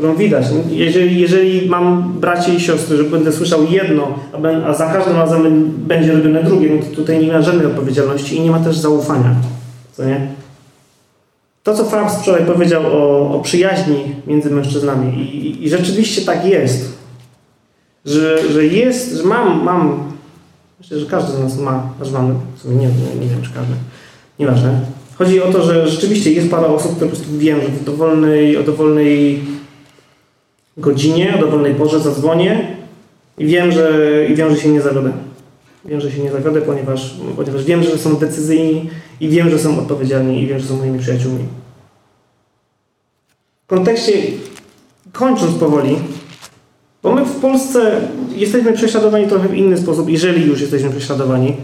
którą 0.00 0.16
widać. 0.16 0.46
Jeżeli, 0.70 1.20
jeżeli 1.20 1.68
mam 1.68 2.12
braci 2.20 2.54
i 2.54 2.60
siostry, 2.60 2.96
że 2.96 3.04
będę 3.04 3.32
słyszał 3.32 3.66
jedno, 3.70 4.18
a, 4.32 4.66
a 4.66 4.74
za 4.74 4.86
każdym 4.86 5.16
razem 5.16 5.72
będzie 5.76 6.12
robione 6.12 6.44
drugie, 6.44 6.70
no 6.70 6.82
to 6.82 6.96
tutaj 6.96 7.20
nie 7.20 7.32
ma 7.32 7.42
żadnej 7.42 7.66
odpowiedzialności 7.66 8.36
i 8.36 8.40
nie 8.40 8.50
ma 8.50 8.60
też 8.60 8.78
zaufania. 8.78 9.34
Co 9.92 10.04
nie? 10.04 10.28
To, 11.62 11.74
co 11.74 11.84
Fabs 11.84 12.14
wczoraj 12.14 12.46
powiedział 12.46 12.82
o, 12.86 13.30
o 13.34 13.40
przyjaźni 13.40 13.96
między 14.26 14.50
mężczyznami 14.50 15.18
i, 15.18 15.64
i, 15.64 15.68
rzeczywiście 15.68 16.22
tak 16.22 16.44
jest, 16.44 16.98
że, 18.04 18.52
że 18.52 18.66
jest, 18.66 19.16
że 19.16 19.24
mam, 19.24 19.64
mam, 19.64 20.12
myślę, 20.78 20.98
że 20.98 21.06
każdy 21.06 21.32
z 21.32 21.38
nas 21.38 21.58
ma, 21.58 21.90
aż 22.02 22.10
mamy, 22.10 22.34
w 22.56 22.60
sumie 22.62 22.76
nie, 22.76 22.86
nie, 22.86 23.20
nie 23.20 23.26
wiem, 23.26 23.42
czy 23.42 23.50
każdy, 23.50 23.74
nieważne. 24.38 24.80
Chodzi 25.18 25.42
o 25.42 25.52
to, 25.52 25.62
że 25.62 25.88
rzeczywiście 25.88 26.32
jest 26.32 26.50
parę 26.50 26.66
osób, 26.66 26.96
które 26.96 27.10
po 27.10 27.16
prostu 27.16 27.38
wiem, 27.38 27.60
że 27.60 27.68
w 27.68 27.84
dowolnej, 27.84 28.56
o 28.56 28.62
dowolnej 28.62 29.40
godzinie, 30.80 31.34
o 31.36 31.38
dowolnej 31.38 31.74
porze 31.74 32.00
zadzwonię 32.00 32.76
i 33.38 33.46
wiem, 33.46 33.72
że, 33.72 34.26
i 34.30 34.34
wiem, 34.34 34.50
że 34.50 34.60
się 34.60 34.68
nie 34.68 34.80
zawiodę. 34.80 35.12
Wiem, 35.84 36.00
że 36.00 36.10
się 36.10 36.22
nie 36.22 36.30
zawiodę, 36.30 36.62
ponieważ, 36.62 37.14
ponieważ 37.36 37.64
wiem, 37.64 37.82
że 37.82 37.98
są 37.98 38.16
decyzyjni 38.16 38.90
i 39.20 39.28
wiem, 39.28 39.50
że 39.50 39.58
są 39.58 39.78
odpowiedzialni 39.78 40.42
i 40.42 40.46
wiem, 40.46 40.58
że 40.58 40.66
są 40.66 40.76
moimi 40.76 40.98
przyjaciółmi. 40.98 41.44
W 43.64 43.66
kontekście, 43.66 44.12
kończąc 45.12 45.54
powoli, 45.54 45.96
bo 47.02 47.14
my 47.14 47.24
w 47.24 47.40
Polsce 47.40 48.00
jesteśmy 48.36 48.72
prześladowani 48.72 49.26
trochę 49.26 49.48
w 49.48 49.54
inny 49.54 49.78
sposób, 49.78 50.08
jeżeli 50.08 50.46
już 50.46 50.60
jesteśmy 50.60 50.90
prześladowani. 50.90 51.56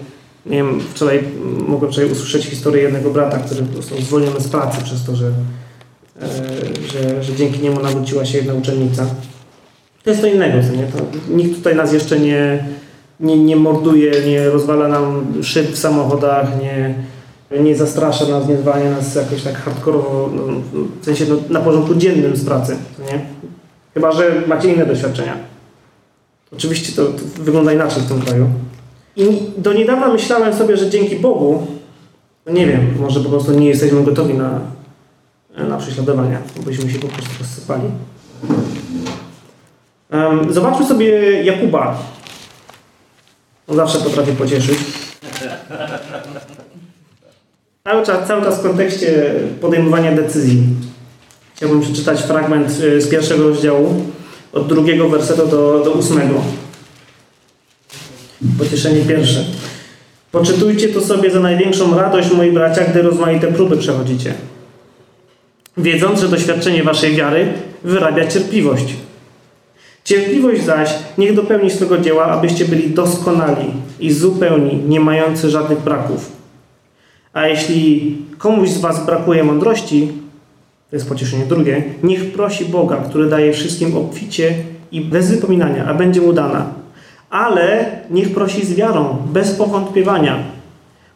Nie 0.47 0.57
wiem, 0.57 0.81
wczoraj 0.95 1.23
mogłem 1.69 1.93
wczoraj 1.93 2.13
usłyszeć 2.13 2.47
historię 2.47 2.83
jednego 2.83 3.11
brata, 3.11 3.39
który 3.39 3.67
został 3.77 3.99
zwolniony 3.99 4.41
z 4.41 4.49
pracy 4.49 4.85
przez 4.85 5.05
to, 5.05 5.17
że, 5.17 5.33
że, 6.93 7.23
że 7.23 7.33
dzięki 7.33 7.61
niemu 7.61 7.83
nawróciła 7.83 8.25
się 8.25 8.39
jedna 8.39 8.55
uczennica. 8.55 9.07
To 10.05 10.11
jest 10.11 10.23
to 10.23 10.29
innego, 10.29 10.69
co 10.69 10.77
nie? 10.77 10.87
To 10.87 10.99
nikt 11.31 11.57
tutaj 11.57 11.77
nas 11.77 11.93
jeszcze 11.93 12.21
nie, 12.21 12.65
nie, 13.21 13.37
nie 13.37 13.57
morduje, 13.57 14.13
nie 14.27 14.51
rozwala 14.51 14.89
nam 14.89 15.35
szyb 15.43 15.67
w 15.67 15.79
samochodach, 15.79 16.49
nie, 16.63 16.95
nie 17.61 17.77
zastrasza 17.77 18.27
nas, 18.27 18.49
nie 18.49 18.57
zwalnia 18.57 18.91
nas 18.91 19.15
jakoś 19.15 19.43
tak 19.43 19.55
hardkorowo, 19.55 20.31
no, 20.35 20.43
w 21.01 21.05
sensie 21.05 21.25
no, 21.29 21.37
na 21.51 21.61
porządku 21.61 21.95
dziennym 21.95 22.37
z 22.37 22.45
pracy, 22.45 22.77
nie? 23.13 23.21
Chyba, 23.95 24.13
że 24.13 24.43
macie 24.47 24.75
inne 24.75 24.87
doświadczenia. 24.87 25.37
Oczywiście 26.53 26.93
to, 26.93 27.05
to 27.05 27.43
wygląda 27.43 27.73
inaczej 27.73 28.03
w 28.03 28.09
tym 28.09 28.21
kraju. 28.21 28.47
I 29.17 29.27
do 29.59 29.73
niedawna 29.73 30.09
myślałem 30.09 30.55
sobie, 30.55 30.77
że 30.77 30.91
dzięki 30.91 31.17
Bogu, 31.17 31.67
no 32.47 32.53
nie 32.53 32.67
wiem, 32.67 32.95
może 33.01 33.21
po 33.21 33.29
prostu 33.29 33.53
nie 33.53 33.69
jesteśmy 33.69 34.05
gotowi 34.05 34.35
na, 34.35 34.61
na 35.57 35.77
prześladowania, 35.77 36.39
byśmy 36.65 36.91
się 36.91 36.99
po 36.99 37.09
prostu 37.09 37.31
rozsypali. 37.41 37.83
Zobaczmy 40.51 40.87
sobie 40.87 41.09
Jakuba, 41.43 41.99
on 43.69 43.77
zawsze 43.77 43.99
potrafi 43.99 44.33
pocieszyć. 44.33 44.79
Cały 47.85 48.07
czas, 48.07 48.29
cały 48.29 48.43
czas 48.43 48.59
w 48.59 48.63
kontekście 48.63 49.35
podejmowania 49.61 50.13
decyzji. 50.13 50.63
Chciałbym 51.55 51.81
przeczytać 51.81 52.21
fragment 52.21 52.81
y, 52.81 53.01
z 53.01 53.09
pierwszego 53.09 53.49
rozdziału, 53.49 54.03
od 54.53 54.67
drugiego 54.67 55.09
wersetu 55.09 55.47
do, 55.47 55.81
do 55.85 55.91
ósmego. 55.91 56.35
Pocieszenie 58.59 59.01
pierwsze. 59.01 59.45
Poczytujcie 60.33 60.89
to 60.89 61.01
sobie 61.01 61.31
za 61.31 61.41
największą 61.41 61.99
radość, 61.99 62.33
moi 62.33 62.53
bracia, 62.53 62.85
gdy 62.85 63.03
rozmaite 63.03 63.53
próby 63.53 63.77
przechodzicie. 63.77 64.35
Wiedząc, 65.79 66.21
że 66.21 66.29
doświadczenie 66.29 66.83
waszej 66.83 67.15
wiary 67.15 67.53
wyrabia 67.85 68.27
cierpliwość. 68.27 68.95
Cierpliwość 70.05 70.63
zaś 70.65 70.95
niech 71.19 71.35
dopełni 71.35 71.71
swego 71.71 71.99
dzieła, 71.99 72.25
abyście 72.25 72.65
byli 72.65 72.91
doskonali 72.91 73.67
i 74.01 74.13
zupełni, 74.13 74.83
nie 74.89 75.01
mający 75.01 75.51
żadnych 75.51 75.81
braków. 75.81 76.33
A 77.33 77.47
jeśli 77.47 78.17
komuś 78.39 78.69
z 78.69 78.81
Was 78.81 79.07
brakuje 79.07 79.45
mądrości, 79.45 80.09
to 80.91 80.97
jest 80.97 81.09
pocieszenie 81.09 81.47
drugie, 81.47 81.85
niech 82.03 82.33
prosi 82.33 82.65
Boga, 82.65 82.97
który 82.97 83.31
daje 83.31 83.53
wszystkim 83.53 83.97
obficie 83.97 84.55
i 84.93 85.01
bez 85.01 85.31
wypominania, 85.31 85.87
a 85.87 85.95
będzie 85.95 86.21
mu 86.21 86.33
dana. 86.33 86.67
Ale 87.31 87.91
niech 88.11 88.35
prosi 88.35 88.67
z 88.67 88.75
wiarą, 88.75 89.17
bez 89.33 89.51
powątpiewania. 89.55 90.56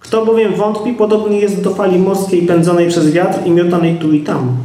Kto 0.00 0.26
bowiem 0.26 0.54
wątpi, 0.54 0.92
podobny 0.92 1.38
jest 1.38 1.62
do 1.62 1.74
fali 1.74 1.98
morskiej 1.98 2.42
pędzonej 2.42 2.88
przez 2.88 3.10
wiatr 3.10 3.46
i 3.46 3.50
miotanej 3.50 3.96
tu 3.96 4.12
i 4.12 4.20
tam. 4.20 4.56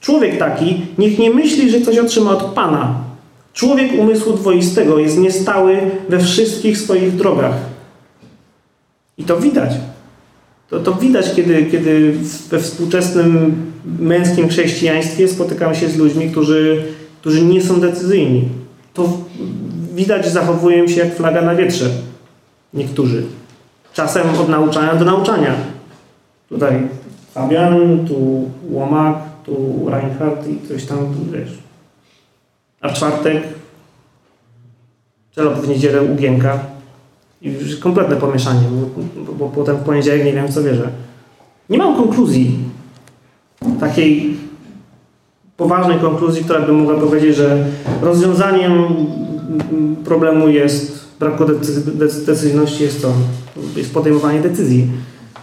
Człowiek 0.00 0.38
taki 0.38 0.80
niech 0.98 1.18
nie 1.18 1.30
myśli, 1.30 1.70
że 1.70 1.80
coś 1.80 1.98
otrzyma 1.98 2.30
od 2.30 2.42
Pana, 2.42 3.06
Człowiek 3.56 3.92
umysłu 3.98 4.32
dwoistego 4.32 4.98
jest 4.98 5.18
niestały 5.18 5.76
we 6.08 6.20
wszystkich 6.20 6.78
swoich 6.78 7.16
drogach. 7.16 7.54
I 9.18 9.24
to 9.24 9.36
widać. 9.36 9.70
To, 10.70 10.80
to 10.80 10.94
widać, 10.94 11.34
kiedy, 11.34 11.66
kiedy 11.66 12.12
we 12.50 12.60
współczesnym 12.60 13.54
męskim 13.98 14.48
chrześcijaństwie 14.48 15.28
spotykamy 15.28 15.74
się 15.74 15.88
z 15.88 15.96
ludźmi, 15.96 16.30
którzy, 16.30 16.84
którzy 17.20 17.42
nie 17.42 17.62
są 17.62 17.80
decyzyjni. 17.80 18.48
To 18.94 19.18
widać, 19.94 20.28
zachowują 20.28 20.88
się 20.88 21.00
jak 21.00 21.16
flaga 21.16 21.42
na 21.42 21.54
wietrze. 21.54 21.90
Niektórzy. 22.74 23.22
Czasem 23.96 24.40
od 24.40 24.48
nauczania 24.48 24.94
do 24.94 25.04
nauczania. 25.04 25.54
Tutaj 26.48 26.88
Fabian, 27.34 28.06
tu 28.08 28.50
Łomak, 28.70 29.16
tu 29.44 29.84
Reinhardt 29.88 30.48
i 30.48 30.68
coś 30.68 30.84
tam, 30.84 30.98
wiesz. 31.32 31.58
A 32.80 32.88
w 32.88 32.94
czwartek 32.94 33.42
Czelo 35.34 35.50
w 35.50 35.68
niedzielę 35.68 36.02
Ugienka. 36.02 36.58
I 37.42 37.50
już 37.50 37.76
kompletne 37.76 38.16
pomieszanie, 38.16 38.68
bo, 38.70 39.02
bo, 39.22 39.32
bo 39.32 39.48
potem 39.48 39.76
w 39.76 39.84
poniedziałek 39.84 40.24
nie 40.24 40.32
wiem 40.32 40.52
co 40.52 40.62
wierzę. 40.62 40.88
Nie 41.70 41.78
mam 41.78 41.96
konkluzji. 41.96 42.58
Takiej 43.80 44.36
poważnej 45.56 45.98
konkluzji, 45.98 46.44
która 46.44 46.60
by 46.60 46.72
mogła 46.72 46.94
powiedzieć, 46.94 47.36
że 47.36 47.66
rozwiązaniem 48.02 48.84
problemu 50.04 50.48
jest 50.48 51.06
braku 51.20 51.44
decy- 51.44 51.96
decyzyjności 51.96 52.82
jest 52.82 53.02
to, 53.02 53.12
jest 53.76 53.94
podejmowanie 53.94 54.40
decyzji 54.40 54.86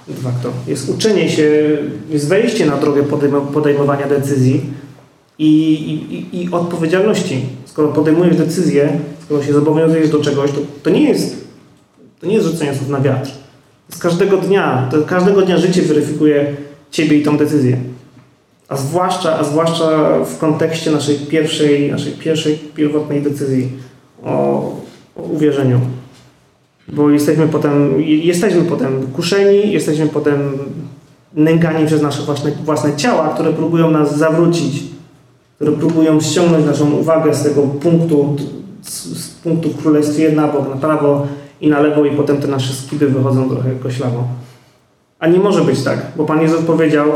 de 0.08 0.14
facto. 0.14 0.52
Jest 0.68 0.90
uczenie 0.90 1.30
się, 1.30 1.78
jest 2.10 2.28
wejście 2.28 2.66
na 2.66 2.78
drogę 2.78 3.04
podejmo- 3.04 3.52
podejmowania 3.52 4.08
decyzji 4.08 4.62
i, 5.40 5.74
i, 6.32 6.42
i 6.42 6.52
odpowiedzialności. 6.52 7.46
Skoro 7.66 7.88
podejmujesz 7.88 8.38
decyzję, 8.38 9.00
skoro 9.26 9.44
się 9.44 9.54
zobowiązujesz 9.54 10.10
do 10.10 10.20
czegoś, 10.20 10.52
to, 10.52 10.58
to 10.84 10.90
nie 10.90 11.04
jest 11.10 11.44
to 12.24 12.28
nie 12.28 12.36
jest 12.36 12.48
rzucenie 12.48 12.76
słów 12.76 12.90
na 12.90 13.00
wiatr. 13.00 13.32
Z 13.90 13.98
każdego 13.98 14.38
dnia, 14.38 14.88
to 14.92 15.02
każdego 15.02 15.42
dnia 15.42 15.58
życie 15.58 15.82
weryfikuje 15.82 16.56
ciebie 16.92 17.18
i 17.18 17.24
tą 17.24 17.38
decyzję. 17.38 17.78
A 18.68 18.78
zwłaszcza, 18.78 19.40
a 19.40 19.44
zwłaszcza 19.44 20.20
w 20.26 20.38
kontekście 20.38 20.92
naszej 20.92 21.16
pierwszej, 21.16 21.92
naszej 21.92 22.14
pierwszej 22.14 22.56
pierwotnej 22.76 23.22
decyzji 23.22 23.70
o, 24.24 24.32
o 25.16 25.22
uwierzeniu. 25.22 25.80
Bo 26.88 27.10
jesteśmy 27.10 27.48
potem, 27.48 28.02
jesteśmy 28.02 28.62
potem 28.62 29.08
kuszeni, 29.16 29.72
jesteśmy 29.72 30.08
potem 30.08 30.52
nękani 31.34 31.86
przez 31.86 32.02
nasze 32.02 32.24
własne, 32.24 32.52
własne 32.66 32.96
ciała, 32.96 33.30
które 33.30 33.54
próbują 33.54 33.92
nas 33.92 34.18
zawrócić, 34.18 34.84
które 35.56 35.72
próbują 35.72 36.22
ściągnąć 36.22 36.66
naszą 36.66 36.92
uwagę 36.92 37.34
z 37.36 37.44
tego 37.44 37.62
punktu, 37.62 38.36
z, 38.82 39.04
z 39.04 39.30
punktu 39.30 39.70
w 39.70 39.82
królestwie 39.82 40.32
na 40.32 40.48
bok, 40.48 40.70
na 40.70 40.76
prawo 40.76 41.28
i 41.62 41.70
na 41.70 41.80
lewo 41.80 42.06
i 42.06 42.16
potem 42.16 42.38
te 42.38 42.48
nasze 42.48 42.74
skiby 42.74 43.08
wychodzą 43.08 43.50
trochę 43.50 43.72
koślawo. 43.72 44.24
A 45.20 45.28
nie 45.28 45.40
może 45.40 45.62
być 45.62 45.84
tak, 45.84 46.06
bo 46.16 46.26
Pan 46.26 46.42
Jezus 46.42 46.62
powiedział, 46.62 47.08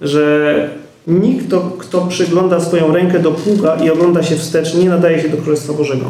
że 0.00 0.70
nikt, 1.06 1.54
kto, 1.78 2.06
przygląda 2.06 2.60
swoją 2.60 2.92
rękę 2.92 3.18
do 3.18 3.30
pługa 3.30 3.76
i 3.76 3.90
ogląda 3.90 4.22
się 4.22 4.36
wstecz, 4.36 4.74
nie 4.74 4.88
nadaje 4.88 5.22
się 5.22 5.28
do 5.28 5.36
Królestwa 5.36 5.72
Bożego. 5.72 6.04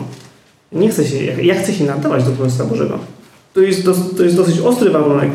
Nie 0.73 0.89
chcę 0.89 1.05
się, 1.05 1.25
ja, 1.25 1.63
chcę 1.63 1.73
się 1.73 1.85
nadawać 1.85 2.25
do 2.25 2.31
Królestwa 2.31 2.65
Bożego. 2.65 2.99
To 3.55 3.61
jest, 3.61 3.83
to 4.17 4.25
jest 4.25 4.37
dosyć 4.37 4.61
ostry 4.61 4.91
warunek. 4.91 5.31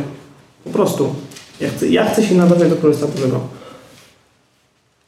Po 0.64 0.70
prostu. 0.70 1.16
Ja 1.62 1.70
chcę, 1.70 1.88
ja 1.88 2.06
chcę 2.06 2.24
się 2.24 2.36
nadawać 2.36 2.70
do 2.70 2.76
Królestwa 2.76 3.08
Bożego. 3.08 3.40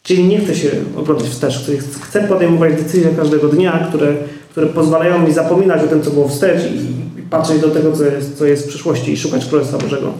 Czyli 0.03 0.23
nie 0.23 0.39
chcę 0.39 0.55
się 0.55 0.71
oglądać 0.97 1.27
wstecz. 1.27 1.65
Chcę 2.01 2.27
podejmować 2.27 2.73
decyzje 2.73 3.09
każdego 3.09 3.47
dnia, 3.47 3.87
które, 3.89 4.15
które 4.51 4.67
pozwalają 4.67 5.27
mi 5.27 5.33
zapominać 5.33 5.83
o 5.83 5.87
tym, 5.87 6.03
co 6.03 6.11
było 6.11 6.27
wstecz 6.27 6.71
i, 6.71 6.75
i 7.19 7.23
patrzeć 7.29 7.61
do 7.61 7.69
tego, 7.69 7.91
co 7.91 8.03
jest, 8.03 8.37
co 8.37 8.45
jest 8.45 8.65
w 8.65 8.67
przyszłości 8.67 9.11
i 9.11 9.17
szukać 9.17 9.45
Królestwa 9.45 9.77
Bożego. 9.77 10.13